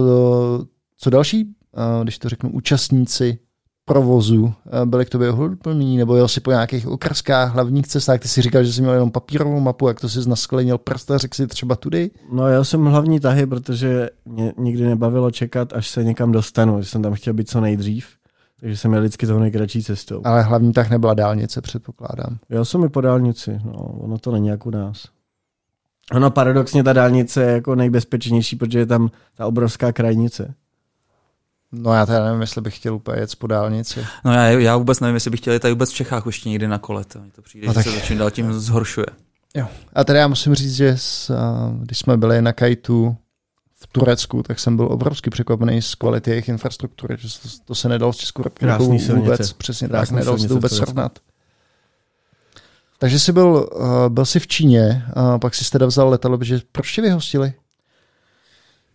[0.98, 1.56] co další,
[2.04, 3.40] když to řeknu, účastníci
[3.86, 4.54] provozu
[4.86, 8.64] byli k tobě hodplný, nebo jel si po nějakých okrskách, hlavních cestách, ty si říkal,
[8.64, 11.76] že jsi měl jenom papírovou mapu, jak to si znasklenil prst a řekl si třeba
[11.76, 12.12] tudy?
[12.32, 16.90] No já jsem hlavní tahy, protože mě nikdy nebavilo čekat, až se někam dostanu, že
[16.90, 18.08] jsem tam chtěl být co nejdřív.
[18.60, 20.22] Takže jsem měl vždycky tou nejkratší cestou.
[20.24, 22.38] Ale hlavní tak nebyla dálnice, předpokládám.
[22.50, 25.06] Já jsem i po dálnici, no, ono to není jak u nás.
[26.16, 30.54] Ono paradoxně ta dálnice je jako nejbezpečnější, protože je tam ta obrovská krajnice.
[31.72, 34.06] No já teda nevím, jestli bych chtěl úplně jet po dálnici.
[34.26, 36.68] No já, já vůbec nevím, jestli bych chtěl jít tady vůbec v Čechách už někdy
[36.68, 37.06] na kole.
[37.06, 37.84] To, to přijde, no že tak...
[37.84, 39.06] se začím dál tím zhoršuje.
[39.56, 39.68] Jo.
[39.94, 41.32] A tady já musím říct, že s,
[41.82, 43.18] když jsme byli na kajtu
[43.80, 47.90] v Turecku, tak jsem byl obrovsky překvapený z kvality jejich infrastruktury, že to, to se
[47.90, 51.20] nedalo s Českou republikou vůbec, přesně Krásný tak, nedalo se to vůbec srovnat.
[53.00, 56.62] Takže jsi byl, uh, byl jsi v Číně, a pak jsi teda vzal letadlo, protože
[56.72, 57.54] proč tě vyhostili?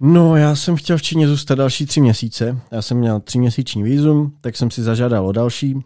[0.01, 2.59] No, já jsem chtěl v Číně zůstat další tři měsíce.
[2.71, 5.85] Já jsem měl tři měsíční výzum, tak jsem si zažádal o další.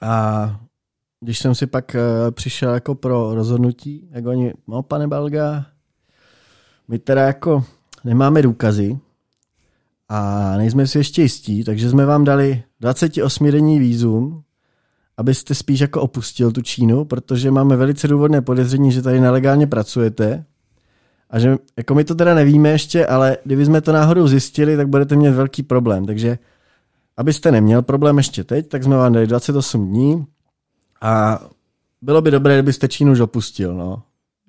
[0.00, 0.60] A
[1.20, 5.66] když jsem si pak uh, přišel jako pro rozhodnutí, jak oni, no pane Belga,
[6.88, 7.64] my teda jako
[8.06, 8.98] nemáme důkazy
[10.08, 14.42] a nejsme si ještě jistí, takže jsme vám dali 28-denní výzum,
[15.16, 20.44] abyste spíš jako opustil tu Čínu, protože máme velice důvodné podezření, že tady nelegálně pracujete
[21.30, 24.88] a že jako my to teda nevíme ještě, ale kdyby jsme to náhodou zjistili, tak
[24.88, 26.06] budete mít velký problém.
[26.06, 26.38] Takže
[27.16, 30.26] abyste neměl problém ještě teď, tak jsme vám dali 28 dní
[31.00, 31.40] a
[32.02, 34.02] bylo by dobré, kdybyste Čínu už opustil, no.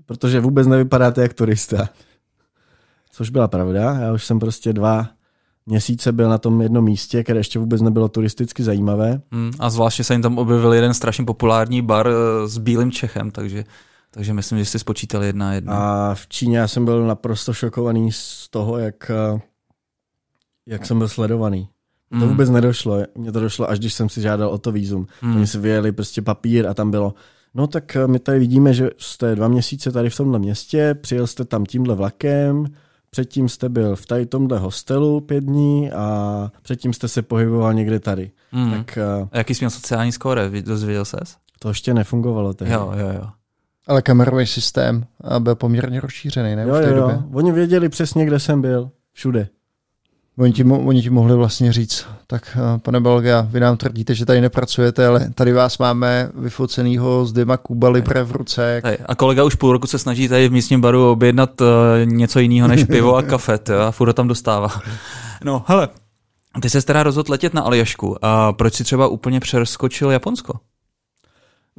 [0.05, 1.89] Protože vůbec nevypadáte jak turista.
[3.17, 3.99] Což byla pravda.
[3.99, 5.07] Já už jsem prostě dva
[5.65, 9.21] měsíce byl na tom jednom místě, které ještě vůbec nebylo turisticky zajímavé.
[9.31, 13.31] Hmm, a zvláště se jim tam objevil jeden strašně populární bar eh, s bílým Čechem,
[13.31, 13.63] takže,
[14.11, 15.73] takže myslím, že jsi spočítal jedna jedna.
[15.73, 19.41] A v Číně já jsem byl naprosto šokovaný z toho, jak, eh,
[20.65, 21.69] jak jsem byl sledovaný.
[22.09, 22.29] To hmm.
[22.29, 23.03] vůbec nedošlo.
[23.15, 25.07] Mně to došlo, až když jsem si žádal o to výzum.
[25.21, 25.35] Hmm.
[25.35, 27.13] Oni si vyjeli prostě papír a tam bylo,
[27.53, 31.27] no tak eh, my tady vidíme, že jste dva měsíce tady v tomhle městě, přijel
[31.27, 32.65] jste tam tímhle vlakem,
[33.09, 37.99] předtím jste byl v tady tomhle hostelu pět dní a předtím jste se pohyboval někde
[37.99, 38.31] tady.
[38.51, 38.71] Mm.
[38.71, 41.37] Tak, uh, a jaký jsi měl sociální skóre, dozvěděl ses?
[41.59, 42.73] To ještě nefungovalo tehdy.
[42.73, 43.29] Jo, jo, jo.
[43.87, 45.05] Ale kamerový systém
[45.39, 46.63] byl poměrně rozšířený, ne?
[46.63, 47.15] Jo, v té jo, době.
[47.15, 47.23] jo.
[47.33, 48.91] Oni věděli přesně, kde jsem byl.
[49.13, 49.47] Všude.
[50.39, 54.25] Oni ti, oni ti mohli vlastně říct, tak eh, pane Belgia, vy nám tvrdíte, že
[54.25, 58.81] tady nepracujete, ale tady vás máme vyfocenýho s dvěma Kuba Libre v ruce.
[59.05, 61.67] A kolega už půl roku se snaží tady v místním baru objednat uh,
[62.03, 64.69] něco jiného než pivo a kafe, a furt tam dostává.
[65.43, 65.89] No, hele,
[66.61, 68.25] ty se teda rozhodl letět na Aljašku.
[68.25, 70.59] A proč si třeba úplně přeskočil Japonsko?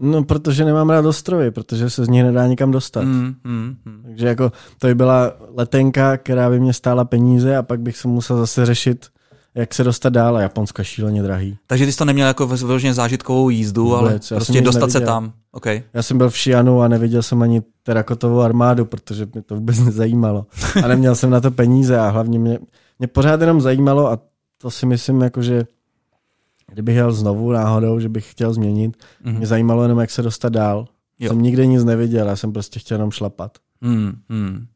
[0.00, 3.04] No, protože nemám rád ostrovy, protože se z nich nedá nikam dostat.
[3.04, 4.02] Mm, mm, mm.
[4.06, 8.08] Takže jako to by byla letenka, která by mě stála peníze a pak bych se
[8.08, 9.06] musel zase řešit,
[9.54, 11.58] jak se dostat dál a Japonsko šíleně drahý.
[11.66, 15.00] Takže ty jsi to neměl jako vyloženě zážitkovou jízdu, Vůbec, ale prostě dostat neviděl.
[15.00, 15.32] se tam.
[15.52, 15.82] Okay.
[15.94, 19.78] Já jsem byl v Šianu a neviděl jsem ani terakotovou armádu, protože mě to vůbec
[19.84, 20.46] nezajímalo.
[20.84, 22.58] A neměl jsem na to peníze a hlavně mě,
[22.98, 24.18] mě pořád jenom zajímalo a
[24.58, 25.64] to si myslím, jako, že
[26.78, 29.36] kdybych jel znovu náhodou, že bych chtěl změnit, mm-hmm.
[29.36, 30.86] mě zajímalo jenom, jak se dostat dál.
[31.18, 31.28] Jo.
[31.28, 33.58] Jsem nikde nic neviděl, já jsem prostě chtěl jenom šlapat.
[33.80, 34.66] Mm, mm.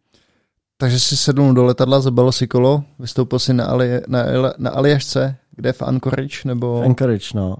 [0.77, 4.25] Takže si sednul do letadla, zabal si kolo, vystoupil si na, Ali, na,
[4.59, 6.81] na Aliašce, kde v Anchorage, nebo...
[6.81, 7.57] V Anchorage, no.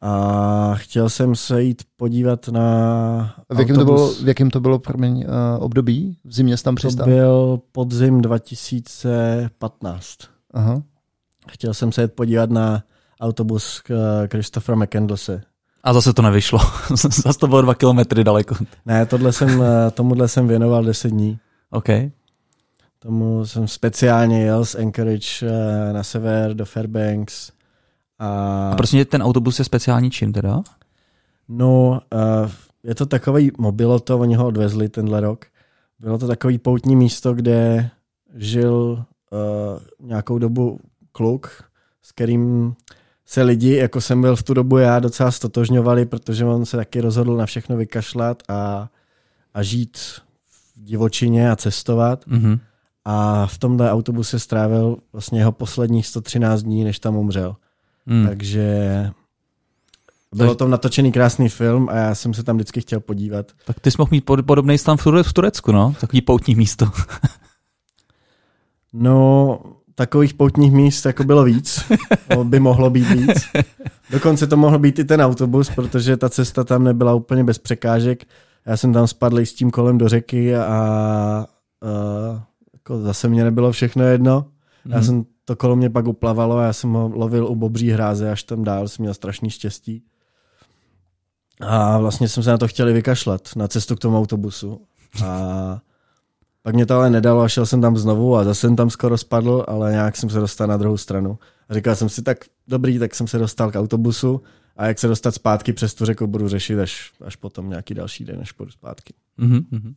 [0.00, 4.78] A chtěl jsem se jít podívat na v jakém, to bylo, v jakém to bylo
[4.78, 5.24] promiň, uh,
[5.64, 6.16] období?
[6.24, 7.06] V zimě tam přistál?
[7.06, 10.08] To byl podzim 2015.
[10.54, 10.82] Aha.
[11.48, 12.82] Chtěl jsem se jít podívat na
[13.20, 13.82] autobus
[14.30, 15.42] Christophera McCandlese.
[15.82, 16.58] A zase to nevyšlo.
[16.96, 18.54] zase to bylo dva kilometry daleko.
[18.86, 21.38] Ne, tohle jsem, eh, tomuhle jsem věnoval deset dní.
[21.70, 21.88] OK.
[22.98, 27.52] Tomu jsem speciálně jel z Anchorage eh, na sever do Fairbanks.
[28.18, 30.62] A, a prostě ten autobus je speciální čím teda?
[31.48, 32.00] No,
[32.84, 35.44] je to takový mobiloto, oni ho odvezli tenhle rok.
[35.98, 37.90] Bylo to takový poutní místo, kde
[38.34, 39.04] žil
[40.00, 40.80] nějakou dobu
[41.12, 41.64] kluk,
[42.02, 42.74] s kterým
[43.30, 47.00] se lidi, jako jsem byl v tu dobu já, docela stotožňovali, protože on se taky
[47.00, 48.88] rozhodl na všechno vykašlat a,
[49.54, 49.98] a žít
[50.50, 52.26] v divočině a cestovat.
[52.26, 52.58] Mm-hmm.
[53.04, 57.56] A v tomhle autobuse strávil vlastně jeho posledních 113 dní, než tam umřel.
[58.06, 58.26] Mm.
[58.26, 59.10] Takže
[60.34, 63.52] bylo tam natočený krásný film a já jsem se tam vždycky chtěl podívat.
[63.64, 65.94] Tak ty jsi mohl mít podobný stan v Turecku, no?
[66.00, 66.86] Takový poutní místo.
[68.92, 69.60] no,
[70.00, 71.92] takových poutních míst jako bylo víc,
[72.44, 73.46] by mohlo být víc.
[74.10, 78.24] Dokonce to mohl být i ten autobus, protože ta cesta tam nebyla úplně bez překážek.
[78.66, 81.46] Já jsem tam spadl s tím kolem do řeky a, a
[82.72, 84.46] jako zase mě nebylo všechno jedno.
[84.86, 85.04] Já hmm.
[85.04, 88.42] jsem to kolo mě pak uplavalo a já jsem ho lovil u bobří hráze až
[88.42, 90.02] tam dál, jsem měl strašný štěstí.
[91.60, 94.80] A vlastně jsem se na to chtěl vykašlat, na cestu k tomu autobusu.
[95.24, 95.80] A
[96.62, 99.18] pak mě to ale nedalo a šel jsem tam znovu a zase jsem tam skoro
[99.18, 101.38] spadl, ale nějak jsem se dostal na druhou stranu.
[101.68, 104.42] A říkal jsem si, tak dobrý, tak jsem se dostal k autobusu
[104.76, 108.24] a jak se dostat zpátky přes tu řeku budu řešit až, až potom nějaký další
[108.24, 109.14] den, než půjdu zpátky.
[109.38, 109.94] Mm-hmm.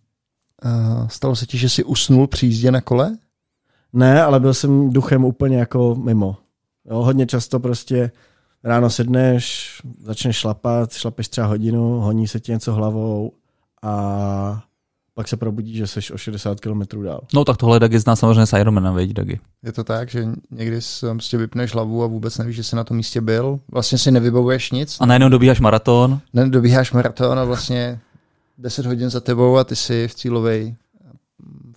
[0.65, 3.17] Uh, stalo se ti, že jsi usnul při jízdě na kole?
[3.93, 6.37] Ne, ale byl jsem duchem úplně jako mimo.
[6.85, 8.11] Jo, hodně často prostě
[8.63, 13.31] ráno sedneš, začneš šlapat, šlapeš třeba hodinu, honí se ti něco hlavou
[13.81, 14.63] a
[15.15, 17.21] pak se probudí, že jsi o 60 km dál.
[17.33, 19.39] No tak tohle Dagi zná samozřejmě s Ironmanem, veď Dagi.
[19.63, 22.83] Je to tak, že někdy si prostě vypneš hlavu a vůbec nevíš, že jsi na
[22.83, 23.59] tom místě byl.
[23.71, 24.97] Vlastně si nevybavuješ nic.
[24.99, 26.19] A najednou dobíháš maraton.
[26.33, 27.99] Ne, dobíháš maraton a vlastně
[28.57, 30.59] 10 hodin za tebou a ty jsi v cílové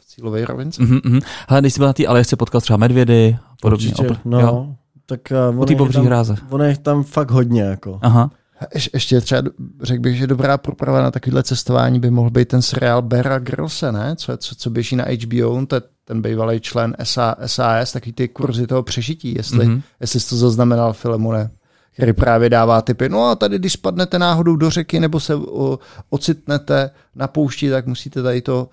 [0.01, 0.83] v cílové rovince.
[0.83, 1.22] Mm-hmm.
[1.49, 3.88] Ale když jsi byl na té Aljašce potkal třeba medvědy podobně.
[3.88, 4.40] Určitě, opr- no.
[4.40, 4.75] Jo?
[5.07, 5.20] Tak
[5.53, 6.37] uh, o té pobří hráze.
[6.51, 7.62] Ono je tam fakt hodně.
[7.62, 7.99] Jako.
[8.03, 8.31] Aha.
[8.61, 9.42] Je, ještě třeba
[9.83, 13.92] řekl bych, že dobrá proprava na takovéhle cestování by mohl být ten seriál Bera Grose,
[13.92, 14.16] ne?
[14.16, 18.29] Co, co, co běží na HBO, to je ten bývalý člen SA, SAS, takový ty
[18.29, 19.83] kurzy toho přežití, jestli, mm-hmm.
[20.01, 21.51] jestli jsi to zaznamenal Filemone,
[21.92, 25.79] který právě dává typy, no a tady, když spadnete náhodou do řeky nebo se o,
[26.11, 28.69] ocitnete na poušti, tak musíte tady to,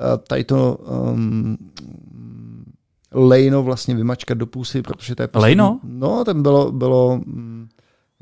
[0.00, 1.56] eh, tady to um,
[3.12, 5.28] lejno vlastně vymačkat do pusy, protože to je...
[5.28, 5.80] Poslední, lejno?
[5.82, 7.20] No, tam bylo, bylo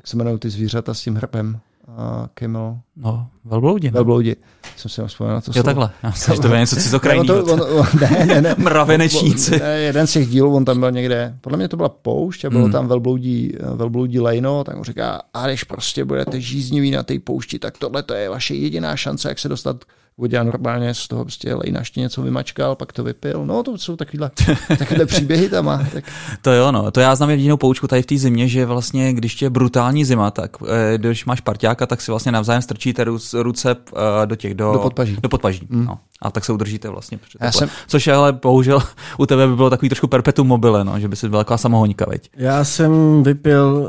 [0.06, 1.60] jak se jmenují ty zvířata s tím hrbem?
[1.88, 2.78] Uh, Kimmel.
[2.96, 3.90] No, velbloudi.
[3.90, 4.36] Velbloudi.
[4.76, 5.90] Jsem si vzpomněl na to Jo, takhle.
[6.02, 7.56] Já myslím, že to bylo něco.
[7.56, 8.54] No, ne, ne, ne.
[8.58, 9.58] Mravenečníci.
[9.58, 12.50] Ne, jeden z těch dílů, on tam byl někde, podle mě to byla poušť a
[12.50, 12.72] bylo hmm.
[12.72, 17.58] tam velbloudí, velbloudí lejno, tak mu říká, a když prostě budete žíznivý na té poušti,
[17.58, 19.84] tak tohle to je vaše jediná šance, jak se dostat
[20.18, 23.46] vodě normálně z toho prostě lejna ještě něco vymačkal, pak to vypil.
[23.46, 24.30] No to jsou takovýhle,
[24.78, 25.68] takovýhle příběhy tam.
[25.68, 26.04] A, tak.
[26.42, 26.90] To jo, no.
[26.90, 30.30] To já znám jedinou poučku tady v té zimě, že vlastně, když je brutální zima,
[30.30, 34.72] tak eh, když máš parťáka, tak si vlastně navzájem strčíte ruce eh, do těch, do,
[34.72, 35.16] do podpaží.
[35.22, 35.84] Do podpaží mm.
[35.84, 35.98] no.
[36.22, 37.18] A tak se udržíte vlastně.
[37.40, 37.68] Já jsem...
[37.86, 38.82] Což je ale bohužel
[39.18, 42.04] u tebe by bylo takový trošku perpetuum mobile, no, že by si byla taková samohoňka,
[42.08, 42.30] veď.
[42.36, 43.88] Já jsem vypil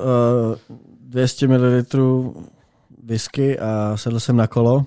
[0.69, 0.77] uh,
[1.09, 2.33] 200 ml
[3.03, 4.85] whisky a sedl jsem na kolo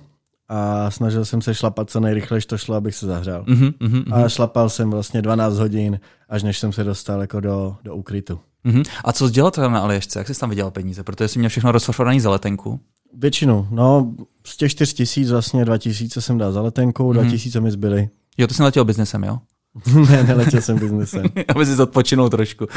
[0.53, 3.43] a snažil jsem se šlapat co nejrychleji to šlo, abych se zahřál.
[3.43, 4.15] Mm-hmm, mm-hmm.
[4.15, 8.39] A šlapal jsem vlastně 12 hodin, až než jsem se dostal jako do, do ukrytu.
[8.65, 8.85] Mm-hmm.
[9.03, 10.19] A co jsi dělal teda na Aljašce?
[10.19, 11.03] Jak jsi tam vydělal peníze?
[11.03, 12.79] Protože jsi měl všechno rozfašovaný za letenku.
[13.13, 13.67] Většinu.
[13.71, 14.13] No,
[14.45, 17.21] z těch 4 tisíc vlastně 2 tisíce jsem dal za letenku, mm-hmm.
[17.21, 18.09] 2 tisíce mi zbyly.
[18.37, 19.39] Jo, to jsem letěl biznesem, jo?
[20.09, 21.25] ne, neletěl jsem biznesem.
[21.47, 22.67] Aby si odpočinul trošku.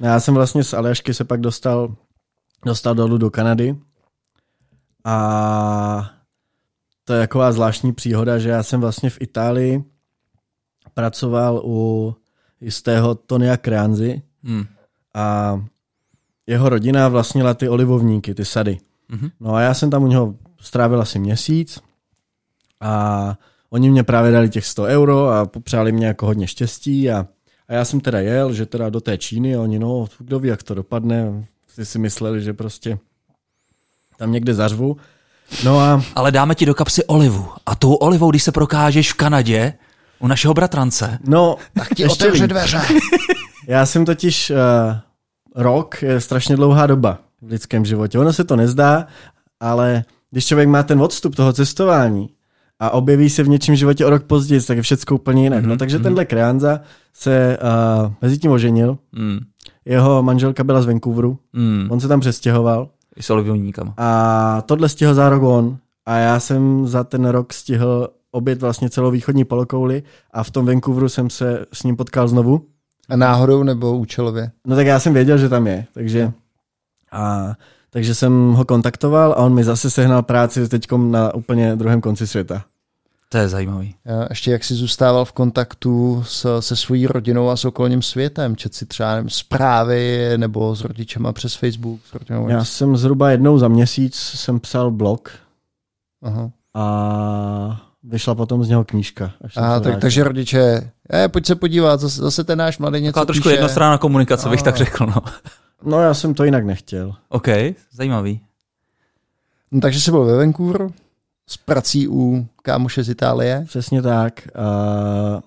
[0.00, 1.94] Já jsem vlastně z Aljašky se pak dostal,
[2.66, 3.76] dostal dolů do Kanady
[5.04, 6.21] a
[7.04, 9.84] to je taková zvláštní příhoda, že já jsem vlastně v Itálii
[10.94, 12.14] pracoval u
[12.60, 14.64] jistého Tonia Kreanzi hmm.
[15.14, 15.56] a
[16.46, 18.78] jeho rodina vlastnila ty olivovníky, ty sady.
[19.08, 19.30] Hmm.
[19.40, 21.80] No a já jsem tam u něho strávil asi měsíc
[22.80, 23.34] a
[23.70, 27.26] oni mě právě dali těch 100 euro a popřáli mě jako hodně štěstí a,
[27.68, 30.48] a já jsem teda jel, že teda do té Číny a oni, no, kdo ví,
[30.48, 32.98] jak to dopadne, si si mysleli, že prostě
[34.16, 34.96] tam někde zařvu
[35.64, 36.02] No a...
[36.14, 37.48] Ale dáme ti do kapsy olivu.
[37.66, 39.72] A tou olivou, když se prokážeš v Kanadě,
[40.18, 42.80] u našeho bratrance, no, tak ti otevře dveře.
[43.68, 44.96] Já jsem totiž uh,
[45.62, 48.18] rok je strašně dlouhá doba v lidském životě.
[48.18, 49.06] Ono se to nezdá,
[49.60, 52.28] ale když člověk má ten odstup toho cestování
[52.80, 55.64] a objeví se v něčím životě o rok později, tak je všechno úplně jinak.
[55.64, 55.68] Mm-hmm.
[55.68, 56.02] No, takže mm-hmm.
[56.02, 56.80] tenhle Kreanza
[57.14, 57.58] se
[58.04, 58.98] uh, mezi tím oženil.
[59.12, 59.38] Mm.
[59.84, 61.38] Jeho manželka byla z Vancouveru.
[61.52, 61.88] Mm.
[61.90, 62.88] On se tam přestěhoval.
[63.16, 63.94] I s olivovníkama.
[63.96, 65.76] A tohle stihl za rok on.
[66.06, 70.02] A já jsem za ten rok stihl obět vlastně celou východní polokouli
[70.32, 72.66] a v tom Vancouveru jsem se s ním potkal znovu.
[73.08, 74.50] A náhodou nebo účelově?
[74.66, 76.32] No tak já jsem věděl, že tam je, takže...
[77.12, 77.52] A,
[77.90, 82.26] takže jsem ho kontaktoval a on mi zase sehnal práci teď na úplně druhém konci
[82.26, 82.64] světa.
[83.32, 83.94] To je zajímavý.
[84.30, 88.56] Ještě jak jsi zůstával v kontaktu s, se svojí rodinou a s okolním světem?
[88.56, 92.00] Čet si třeba nevím, zprávy nebo s rodičema přes Facebook?
[92.10, 95.30] S rodinou, Já jsem zhruba jednou za měsíc jsem psal blog
[96.22, 96.50] Aha.
[96.74, 99.32] a vyšla potom z něho knížka.
[99.56, 103.26] A, tak, takže rodiče, je, pojď se podívat, zase, zase ten náš mladý něco Taková
[103.26, 103.54] trošku píše.
[103.54, 104.50] jednostranná komunikace, a.
[104.50, 105.06] bych tak řekl.
[105.06, 105.22] No.
[105.84, 107.14] no já jsem to jinak nechtěl.
[107.28, 107.48] OK,
[107.92, 108.40] zajímavý.
[109.70, 110.92] No, takže jsi byl ve Vancouveru?
[111.46, 113.64] S prací u kámoše z Itálie.
[113.68, 114.56] Přesně tak.
[114.56, 115.42] A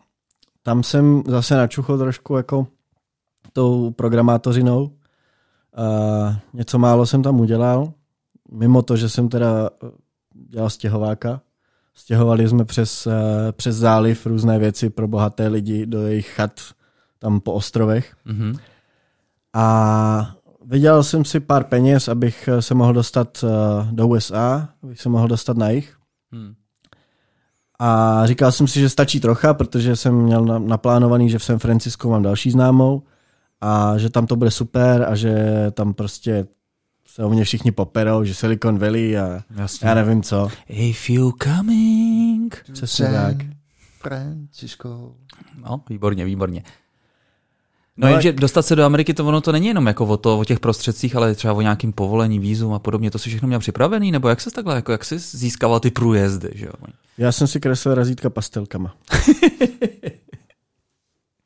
[0.63, 2.67] tam jsem zase načuchl trošku jako
[3.53, 4.91] tou programátořinou
[5.77, 7.93] Uh, něco málo jsem tam udělal,
[8.51, 9.69] mimo to, že jsem teda
[10.49, 11.41] dělal stěhováka.
[11.93, 13.13] Stěhovali jsme přes, uh,
[13.51, 16.61] přes záliv různé věci pro bohaté lidi do jejich chat
[17.19, 18.15] tam po ostrovech.
[18.27, 18.59] Mm-hmm.
[19.53, 20.35] A
[20.65, 23.49] vydělal jsem si pár peněz, abych se mohl dostat uh,
[23.91, 25.97] do USA, abych se mohl dostat na jich.
[26.31, 26.53] Hmm.
[27.79, 32.09] A říkal jsem si, že stačí trocha, protože jsem měl naplánovaný, že v San Francisco
[32.09, 33.03] mám další známou
[33.61, 35.35] a že tam to bude super a že
[35.71, 36.47] tam prostě
[37.07, 39.87] se o mě všichni poperou, že Silicon Valley a Jasně.
[39.87, 40.49] já nevím co.
[40.67, 42.63] If you coming.
[42.73, 43.35] Přesně tak.
[43.99, 45.15] Francisco.
[45.63, 46.63] No, výborně, výborně.
[47.97, 50.39] No, no jenže dostat se do Ameriky, to ono to není jenom jako o, to,
[50.39, 53.11] o těch prostředcích, ale třeba o nějakým povolení, vízum a podobně.
[53.11, 54.11] To si všechno měl připravený?
[54.11, 56.51] Nebo jak se takhle, jako jak jsi získával ty průjezdy?
[56.55, 56.71] Že jo?
[57.17, 58.95] Já jsem si kreslil razítka pastelkama.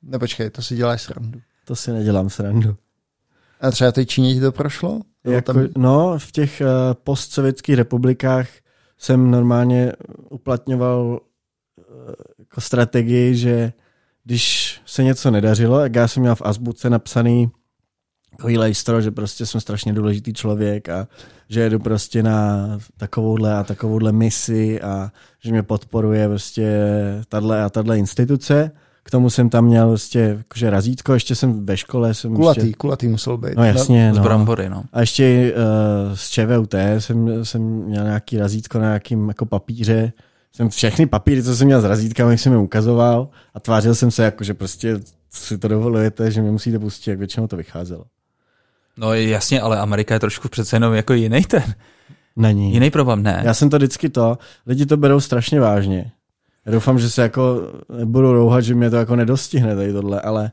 [0.03, 1.39] no počkej, to si děláš srandu.
[1.65, 2.75] To si nedělám srandu.
[3.61, 5.01] A třeba té Číně ti to prošlo?
[5.23, 5.67] Jako, tam...
[5.77, 8.47] No, v těch uh, postsovětských republikách
[8.97, 9.93] jsem normálně
[10.29, 11.15] uplatňoval uh,
[12.39, 13.73] jako strategii, že
[14.29, 17.49] když se něco nedařilo, jak já jsem měl v azbuce napsaný
[18.31, 21.07] takový lejstro, že prostě jsem strašně důležitý člověk a
[21.49, 22.67] že jedu prostě na
[22.97, 25.11] takovouhle a takovouhle misi a
[25.43, 26.81] že mě podporuje prostě
[27.29, 28.71] tahle a tahle instituce.
[29.03, 32.13] K tomu jsem tam měl prostě jakože razítko, ještě jsem ve škole.
[32.13, 32.73] Jsem kulatý, ještě...
[32.73, 33.55] kulatý musel být.
[33.55, 34.09] No jasně.
[34.09, 34.15] No.
[34.15, 34.83] Z brambory, no.
[34.93, 40.13] A ještě uh, z ČVUT jsem, jsem měl nějaký razítko na nějakým jako papíře,
[40.59, 44.23] jsem všechny papíry, co jsem měl s razítkami, jsem je ukazoval a tvářil jsem se
[44.23, 44.99] jako, že prostě
[45.29, 48.05] si to dovolujete, že mi musíte pustit, jak většinou to vycházelo.
[48.97, 51.63] No jasně, ale Amerika je trošku přece jenom jako jiný ten.
[52.35, 52.73] Není.
[52.73, 53.41] Jiný problém, ne.
[53.45, 54.37] Já jsem to vždycky to,
[54.67, 56.11] lidi to berou strašně vážně.
[56.65, 57.61] Já doufám, že se jako
[57.97, 60.51] nebudu rouhat, že mě to jako nedostihne tady tohle, ale,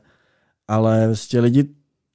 [0.67, 1.69] ale vlastně lidi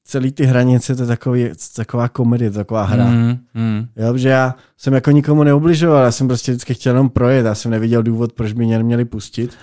[0.04, 3.04] celý ty hranice, to je takový, taková komedie, taková hra.
[3.04, 3.86] Mm, mm.
[3.96, 7.54] Jo, že já jsem jako nikomu neobližoval, já jsem prostě vždycky chtěl jenom projet, já
[7.54, 9.56] jsem neviděl důvod, proč by mě neměli pustit.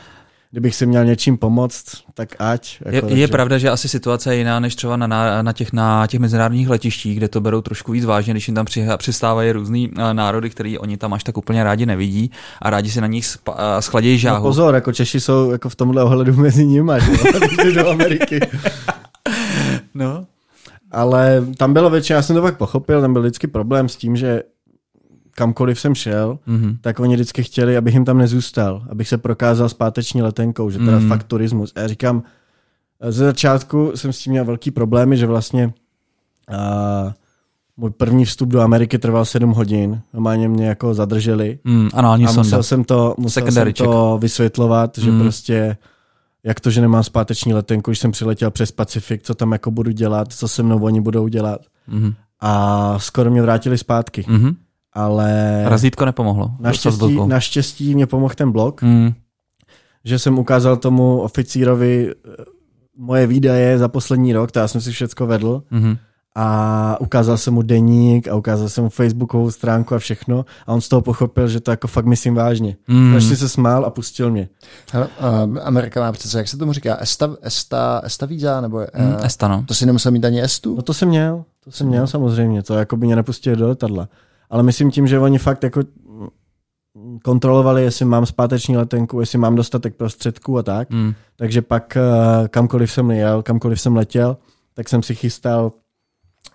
[0.51, 2.77] Kdybych si měl něčím pomoct, tak ať.
[2.85, 3.17] Jako, je, takže...
[3.17, 6.69] je pravda, že asi situace je jiná než třeba na, na, těch, na těch mezinárodních
[6.69, 8.65] letištích, kde to berou trošku víc vážně, když jim tam
[8.97, 12.31] přistávají různý národy, který oni tam až tak úplně rádi nevidí
[12.61, 13.37] a rádi si na nich
[13.79, 14.37] schladějí no žáhu.
[14.37, 16.93] No pozor, jako Češi jsou jako v tomhle ohledu mezi nimi,
[17.63, 18.39] že do Ameriky.
[20.91, 24.15] Ale tam bylo většině, já jsem to pak pochopil, tam byl vždycky problém s tím,
[24.15, 24.43] že
[25.31, 26.77] kamkoliv jsem šel, mm-hmm.
[26.81, 30.99] tak oni vždycky chtěli, abych jim tam nezůstal, abych se prokázal zpáteční letenkou, že teda
[30.99, 31.07] mm-hmm.
[31.07, 31.73] fakt turismus.
[31.75, 32.23] A já říkám,
[33.09, 35.73] ze začátku jsem s tím měl velký problémy, že vlastně
[36.47, 37.13] a,
[37.77, 40.01] můj první vstup do Ameriky trval 7 hodin.
[40.13, 41.59] Normálně mě jako zadrželi.
[41.63, 45.03] Mm, ano, a musel jsem to, musel jsem to vysvětlovat, mm.
[45.03, 45.77] že prostě
[46.43, 49.91] jak to, že nemám zpáteční letenku, když jsem přiletěl přes Pacifik, co tam jako budu
[49.91, 51.61] dělat, co se mnou oni budou dělat.
[51.89, 52.13] Mm-hmm.
[52.39, 54.21] A skoro mě vrátili zpátky.
[54.21, 54.55] Mm-hmm.
[54.93, 55.61] Ale...
[55.65, 56.51] Razítko nepomohlo.
[56.59, 59.13] Naštěstí, naštěstí mě pomohl ten blok, mm.
[60.05, 62.43] že jsem ukázal tomu oficírovi eh,
[62.97, 65.63] moje výdaje za poslední rok, to já jsem si všechno vedl.
[65.71, 65.97] Mm-hmm
[66.35, 70.81] a ukázal jsem mu deník a ukázal jsem mu facebookovou stránku a všechno a on
[70.81, 72.77] z toho pochopil, že to jako fakt myslím vážně.
[72.87, 73.11] Mm.
[73.11, 74.49] Strašně se smál a pustil mě.
[74.91, 79.13] Hele, uh, Amerika má přece, jak se tomu říká, Esta, Esta, Esta víza, nebo mm,
[79.13, 79.63] uh, Esta, no.
[79.67, 80.75] To si nemusel mít ani Estu?
[80.75, 84.09] No to jsem měl, to jsem měl samozřejmě, to jako by mě nepustili do letadla.
[84.49, 85.81] Ale myslím tím, že oni fakt jako
[87.23, 90.89] kontrolovali, jestli mám zpáteční letenku, jestli mám dostatek prostředků a tak.
[90.89, 91.13] Mm.
[91.35, 94.37] Takže pak uh, kamkoliv jsem jel, kamkoliv jsem letěl,
[94.73, 95.71] tak jsem si chystal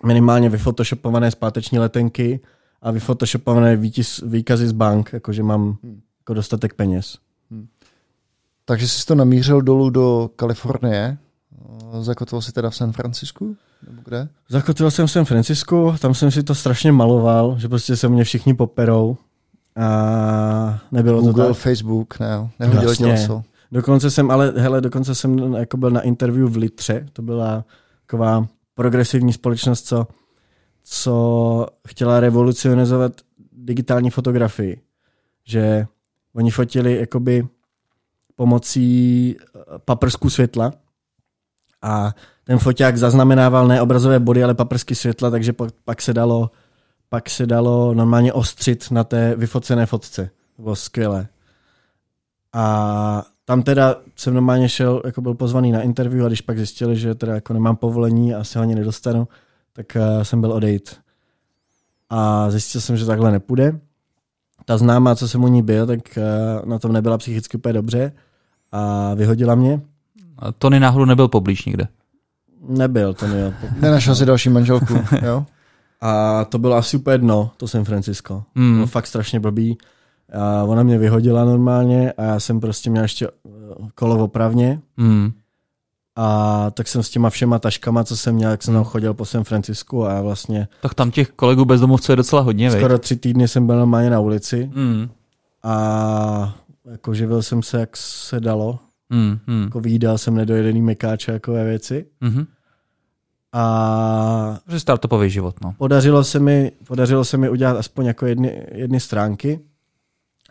[0.05, 2.39] minimálně vyfotoshopované zpáteční letenky
[2.81, 6.01] a vyfotoshopované výtis, výkazy z bank, jakože mám hmm.
[6.19, 7.17] jako dostatek peněz.
[7.51, 7.67] Hmm.
[8.65, 11.17] Takže jsi to namířil dolů do Kalifornie,
[11.99, 13.55] zakotvil jsi teda v San Francisku?
[13.87, 14.27] Nebo kde?
[14.49, 18.23] Zakotvil jsem v San Francisku, tam jsem si to strašně maloval, že prostě se mě
[18.23, 19.17] všichni poperou.
[19.75, 21.61] A nebylo Google, to tak.
[21.61, 23.29] Facebook, ne, nehodilo tě
[23.71, 27.65] Dokonce jsem, ale hele, dokonce jsem jako byl na interview v Litře, to byla
[28.05, 30.07] taková progresivní společnost, co,
[30.83, 33.11] co chtěla revolucionizovat
[33.51, 34.81] digitální fotografii.
[35.45, 35.87] Že
[36.33, 37.47] oni fotili jakoby
[38.35, 40.73] pomocí eh, paprsku světla
[41.81, 42.13] a
[42.43, 45.53] ten foťák zaznamenával ne obrazové body, ale paprsky světla, takže
[45.85, 46.51] pak se dalo,
[47.09, 50.29] pak se dalo normálně ostřit na té vyfocené fotce.
[50.55, 51.27] To bylo skvělé.
[52.53, 56.95] A tam teda jsem normálně šel, jako byl pozvaný na interview a když pak zjistili,
[56.95, 59.27] že teda jako nemám povolení a asi ho ani nedostanu,
[59.73, 60.95] tak uh, jsem byl odejít.
[62.09, 63.79] A zjistil jsem, že takhle nepůjde.
[64.65, 68.11] Ta známá, co jsem u ní byl, tak uh, na tom nebyla psychicky úplně dobře
[68.71, 69.81] a vyhodila mě.
[70.39, 71.87] A Tony náhodou nebyl poblíž nikde?
[72.67, 73.53] Nebyl, to nebyl.
[73.79, 74.93] Nenašel si další manželku,
[75.25, 75.45] jo?
[76.01, 78.43] A to bylo asi úplně dno, to San Francisco.
[78.55, 78.75] Mm.
[78.75, 79.77] Bylo fakt strašně blbý.
[80.33, 83.49] A ona mě vyhodila normálně a já jsem prostě měl ještě eh,
[83.95, 84.81] kolo opravně.
[84.97, 85.31] Mm.
[86.17, 89.25] A tak jsem s těma všema taškama, co jsem měl, jak jsem tam chodil po
[89.25, 93.15] San Francisku a já vlastně Tak tam těch kolegů bezdomovců je docela hodně, skoro tři
[93.15, 95.09] týdny jsem byl normálně na ulici Mm.
[95.63, 96.55] a
[96.91, 98.79] jako živil jsem se, jak se dalo.
[99.09, 99.39] Mm.
[99.47, 99.63] Mm.
[99.63, 102.05] Jako výdal jsem nedojedený mekáče a takové věci.
[102.21, 102.45] Mm.
[103.53, 105.73] A Že startupový život, no.
[105.77, 109.59] podařilo se mi, podařilo se mi udělat aspoň jako jedny, jedny stránky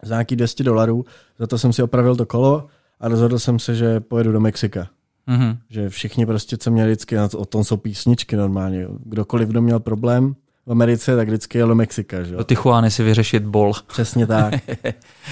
[0.02, 1.04] za nějaký 200 dolarů.
[1.38, 2.66] Za to jsem si opravil to kolo
[3.00, 4.88] a rozhodl jsem se, že pojedu do Mexika.
[5.26, 5.56] Mm.
[5.70, 8.86] Že všichni prostě, co měli vždycky, o tom jsou písničky normálně.
[9.04, 10.34] Kdokoliv, kdo měl problém
[10.66, 12.22] v Americe, tak vždycky jel do Mexika.
[12.22, 12.36] Že?
[12.36, 13.72] Do Tijuany si vyřešit bol.
[13.86, 14.54] Přesně tak.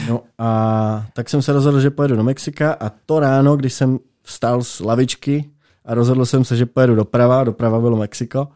[0.08, 3.98] No a tak jsem se rozhodl, že pojedu do Mexika a to ráno, když jsem
[4.22, 5.50] vstal z lavičky
[5.84, 8.48] a rozhodl jsem se, že pojedu doprava, doprava bylo Mexiko,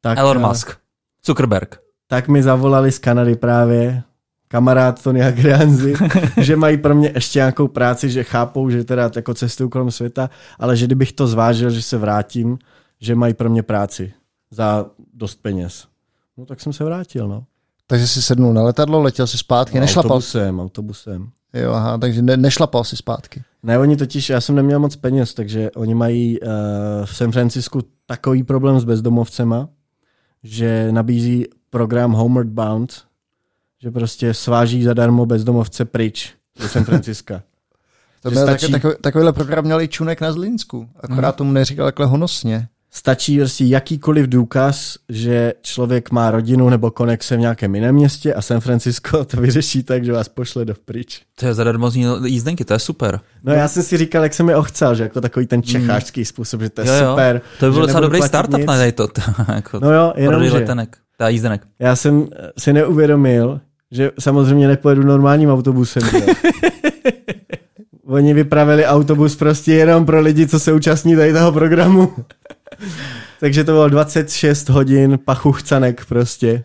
[0.00, 0.76] tak, Elon eh, Musk.
[1.26, 1.80] Zuckerberg.
[2.06, 4.02] tak mi zavolali z Kanady právě
[4.52, 5.94] kamarád Tony Agrianzi,
[6.40, 10.30] že mají pro mě ještě nějakou práci, že chápou, že teda jako cestuju kolem světa,
[10.58, 12.58] ale že kdybych to zvážil, že se vrátím,
[13.00, 14.12] že mají pro mě práci
[14.50, 15.84] za dost peněz.
[16.36, 17.44] No tak jsem se vrátil, no.
[17.86, 20.10] Takže si sednul na letadlo, letěl si zpátky, nešlapal.
[20.10, 21.28] Autobusem, autobusem.
[21.54, 23.42] Jo, aha, takže ne, nešlapal si zpátky.
[23.62, 26.48] Ne, oni totiž, já jsem neměl moc peněz, takže oni mají uh,
[27.04, 29.68] v San Francisku takový problém s bezdomovcema,
[30.42, 33.11] že nabízí program Homeward Bound,
[33.82, 37.42] že prostě sváží zadarmo bezdomovce pryč do San Francisca.
[38.22, 41.36] To měl stačí- takový, takovýhle program měl i Čunek na Zlínsku, akorát Mhm.
[41.36, 42.68] tomu neříkal takhle honosně.
[42.90, 48.42] Stačí prostě jakýkoliv důkaz, že člověk má rodinu nebo konexe v nějakém jiném městě a
[48.42, 51.20] San Francisco to vyřeší tak, že vás pošle do pryč.
[51.40, 53.20] To je zadarmo z jízdenky, to je super.
[53.42, 56.60] No já jsem si říkal, jak jsem mi ochcel, že jako takový ten čechářský způsob,
[56.60, 57.10] že to je Jo, jo.
[57.12, 57.40] super.
[57.60, 58.66] To by byl že docela dobrý startup nic.
[58.66, 59.08] na to.
[59.54, 60.96] jako No jo, jenom že letenek.
[61.18, 61.62] Ta jízdenek.
[61.78, 62.28] já jsem
[62.58, 63.60] si neuvědomil,
[63.92, 66.02] že samozřejmě nepojedu normálním autobusem.
[68.06, 72.12] Oni vypravili autobus prostě jenom pro lidi, co se účastní tady toho programu.
[73.40, 76.64] Takže to bylo 26 hodin pachuchcanek prostě.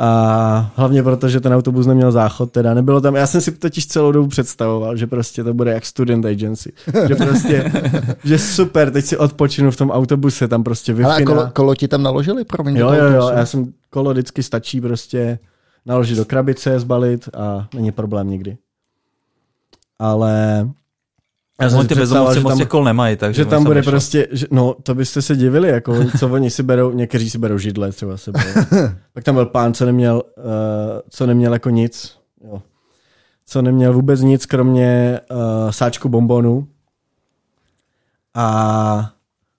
[0.00, 3.86] A hlavně proto, že ten autobus neměl záchod, teda nebylo tam, já jsem si totiž
[3.86, 6.72] celou dobu představoval, že prostě to bude jak student agency.
[7.08, 7.72] Že prostě,
[8.24, 11.88] že super, teď si odpočinu v tom autobuse, tam prostě wi Ale kolo, kolo ti
[11.88, 12.44] tam naložili?
[12.44, 15.38] Promiň, Jo, jo, jo, já jsem kolo vždycky stačí prostě
[15.88, 18.56] naložit do krabice, zbalit a není problém nikdy.
[19.98, 20.68] Ale
[21.60, 23.92] já jsem si ty bezdomovci že tam, kol nemají, takže že tam se bude nešlo.
[23.92, 27.58] prostě, že, no to byste se divili, jako co oni si berou, někteří si berou
[27.58, 28.40] židle třeba sebou.
[29.12, 30.42] Pak tam byl pán, co neměl, uh,
[31.10, 32.62] co neměl jako nic, jo.
[33.46, 36.68] co neměl vůbec nic, kromě uh, sáčku bombonů.
[38.34, 39.12] A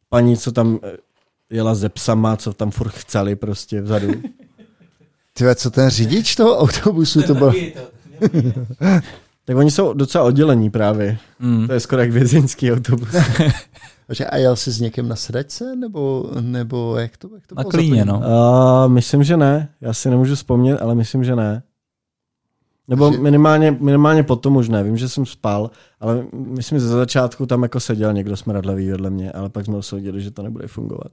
[0.10, 0.98] paní, co tam eh,
[1.50, 4.08] jela ze psama, co tam furt chceli prostě vzadu.
[5.40, 7.54] Tyve, co ten řidič toho autobusu, to byl...
[9.46, 11.18] Tak oni jsou docela oddělení právě.
[11.40, 11.68] Mm.
[11.68, 13.10] To je skoro jak vězeňský autobus.
[14.10, 17.64] Že a jel jsi s někým na sedačce, nebo, nebo jak to, jak to Na
[17.64, 18.18] bylo klíně, no.
[18.18, 19.70] Uh, myslím, že ne.
[19.82, 21.64] Já si nemůžu vzpomnět, ale myslím, že ne.
[22.88, 24.84] Nebo minimálně, minimálně potom už ne.
[24.84, 29.10] Vím, že jsem spal, ale myslím, že ze začátku tam jako seděl někdo smradlavý vedle
[29.10, 31.12] mě, ale pak jsme usoudili, že to nebude fungovat.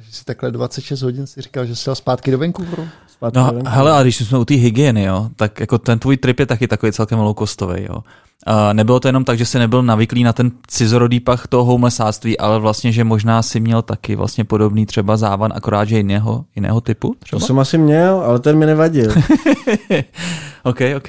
[0.00, 2.88] Takže si takhle 26 hodin si říkal, že jsi jel zpátky do Vancouveru.
[3.06, 3.68] Zpátky No, ven.
[3.68, 6.68] hele, a když jsme u té hygieny, jo, tak jako ten tvůj trip je taky
[6.68, 8.02] takový celkem low-costový, jo.
[8.46, 12.38] A nebylo to jenom tak, že jsi nebyl navyklý na ten cizorodý pach toho homelessáctví,
[12.38, 16.80] ale vlastně, že možná si měl taky vlastně podobný třeba závan, akorát, že jiného, jiného
[16.80, 17.40] typu To třeba?
[17.40, 19.10] jsem asi měl, ale ten mi nevadil.
[20.62, 21.08] OK, OK.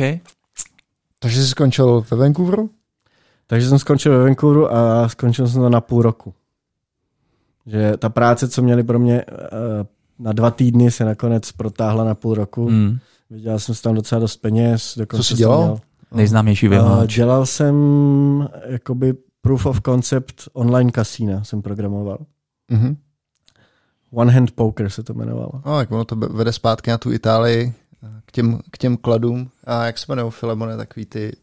[1.20, 2.70] Takže jsi skončil ve Vancouveru?
[3.48, 6.34] Takže jsem skončil ve Vancouveru a skončil jsem to na půl roku.
[7.66, 9.28] Že ta práce, co měli pro mě eh,
[10.20, 12.68] na dva týdny, se nakonec protáhla na půl roku.
[12.68, 12.78] Hmm.
[12.86, 12.98] Mm.
[13.30, 14.94] Vydělal jsem tam docela dost peněz.
[14.98, 15.62] dokonce jsi dělal?
[15.64, 15.80] měl-
[16.14, 17.16] Nejznámější Uh, vyhláč.
[17.16, 17.76] dělal jsem
[18.66, 22.18] jakoby proof of concept online kasína, jsem programoval.
[22.72, 22.98] Mhm.
[24.14, 25.52] One hand poker se to jmenovalo.
[25.66, 29.50] No, jak ono to vede zpátky na tu Itálii, eh, k těm, k těm kladům.
[29.64, 31.36] A jak se jmenují Filemone, takový ty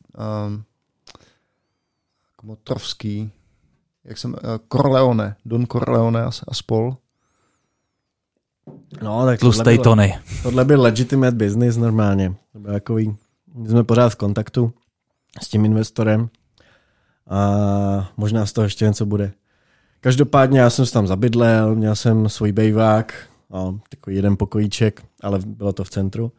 [0.47, 0.65] um,
[2.33, 3.31] jako motrovský,
[4.09, 4.39] jak jsem, uh,
[4.73, 6.97] Corleone, Don Corleone a, a spol.
[9.03, 10.19] No, tak tohle Tlustej byl, Tony.
[10.43, 12.35] tohle byl legitimate business normálně.
[12.53, 13.17] To byl takový,
[13.55, 14.73] my jsme pořád v kontaktu
[15.43, 16.29] s tím investorem
[17.31, 19.33] a možná z toho ještě něco bude.
[20.01, 23.15] Každopádně já jsem se tam zabydlel, měl jsem svůj bejvák,
[23.51, 26.33] no, takový jeden pokojíček, ale bylo to v centru.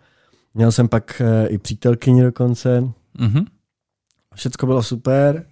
[0.53, 2.83] Měl jsem pak eh, i přítelkyni dokonce,
[3.19, 3.45] Mhm.
[4.35, 5.45] Všecko bylo super.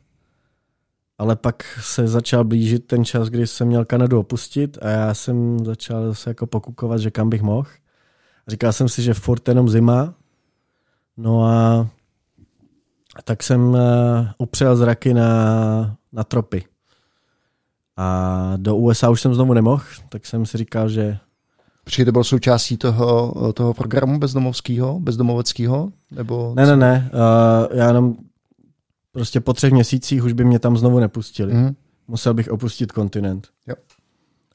[1.17, 5.65] Ale pak se začal blížit ten čas, kdy jsem měl Kanadu opustit a já jsem
[5.65, 7.69] začal se jako pokukovat, že kam bych mohl.
[8.47, 10.13] Říkal jsem si, že furt jenom zima.
[11.17, 11.87] No a
[13.23, 13.77] tak jsem uh,
[14.37, 16.65] upřel zraky na, na tropy.
[17.97, 21.17] A do USA už jsem znovu nemohl, tak jsem si říkal, že...
[21.83, 25.91] Protože to byl součástí toho, toho programu bezdomovského, bezdomoveckého?
[26.11, 27.11] Nebo ne, ne, ne.
[27.13, 28.15] Uh, já jenom
[29.17, 31.53] prostě po třech měsících už by mě tam znovu nepustili.
[31.53, 31.75] Mm.
[32.07, 33.47] Musel bych opustit kontinent.
[33.67, 33.75] Jo.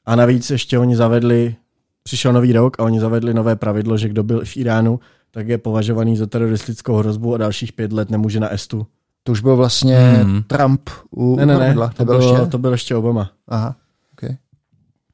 [0.05, 1.55] A navíc ještě oni zavedli,
[2.03, 4.99] přišel nový rok a oni zavedli nové pravidlo, že kdo byl v Iránu,
[5.31, 8.87] tak je považovaný za teroristickou hrozbu a dalších pět let nemůže na Estu.
[9.23, 10.43] To už byl vlastně hmm.
[10.43, 12.45] Trump u Ne, ne, ne, to, to, byl ještě?
[12.45, 13.31] to byl ještě Obama.
[13.47, 13.75] Aha,
[14.13, 14.37] okay.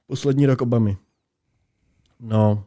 [0.07, 0.97] Poslední rok Obamy.
[2.19, 2.63] No.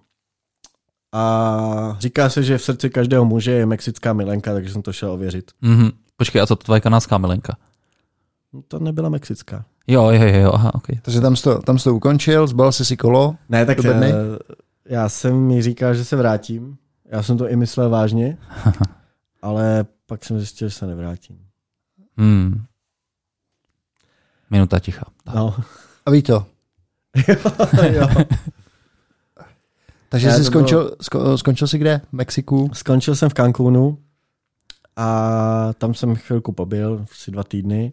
[1.13, 5.11] A říká se, že v srdci každého muže je mexická milenka, takže jsem to šel
[5.11, 5.51] ověřit.
[5.63, 5.93] Mm-hmm.
[6.17, 7.57] Počkej, a co to tvoje kanárská milenka?
[8.53, 9.65] No, to nebyla mexická.
[9.87, 11.01] Jo, jo, jo, aha, okay.
[11.03, 13.37] Takže tam jsi to, tam jsi to ukončil, zbal jsi si kolo?
[13.49, 14.13] Ne, tak já, eh,
[14.87, 16.77] já jsem mi říkal, že se vrátím.
[17.05, 18.39] Já jsem to i myslel vážně,
[19.43, 21.39] ale pak jsem zjistil, že se nevrátím.
[22.17, 22.65] Hmm.
[24.51, 25.05] Minuta ticha.
[25.35, 25.55] No.
[26.07, 26.47] A ví to.
[27.29, 28.09] jo, jo.
[30.09, 31.39] Takže jsi skončil, bylo...
[31.39, 32.01] skončil jsi kde?
[32.09, 32.71] V Mexiku?
[32.73, 33.99] Skončil jsem v Cancúnu
[34.97, 37.93] a tam jsem chvilku pobyl, asi dva týdny.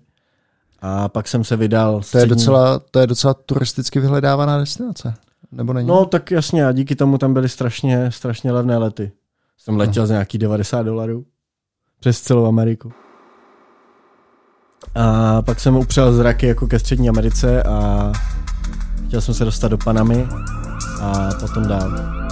[0.82, 2.02] A pak jsem se vydal...
[2.02, 2.20] Střední...
[2.20, 5.14] To je, docela, to je docela turisticky vyhledávaná destinace,
[5.52, 5.88] nebo není?
[5.88, 9.12] No tak jasně, a díky tomu tam byly strašně, strašně levné lety.
[9.58, 10.08] Jsem letěl no.
[10.08, 11.26] za nějaký 90 dolarů
[12.00, 12.91] přes celou Ameriku.
[14.95, 18.12] A pak jsem upřel zraky jako ke Střední Americe a
[19.08, 20.28] chtěl jsem se dostat do Panamy
[21.02, 22.28] a potom dál.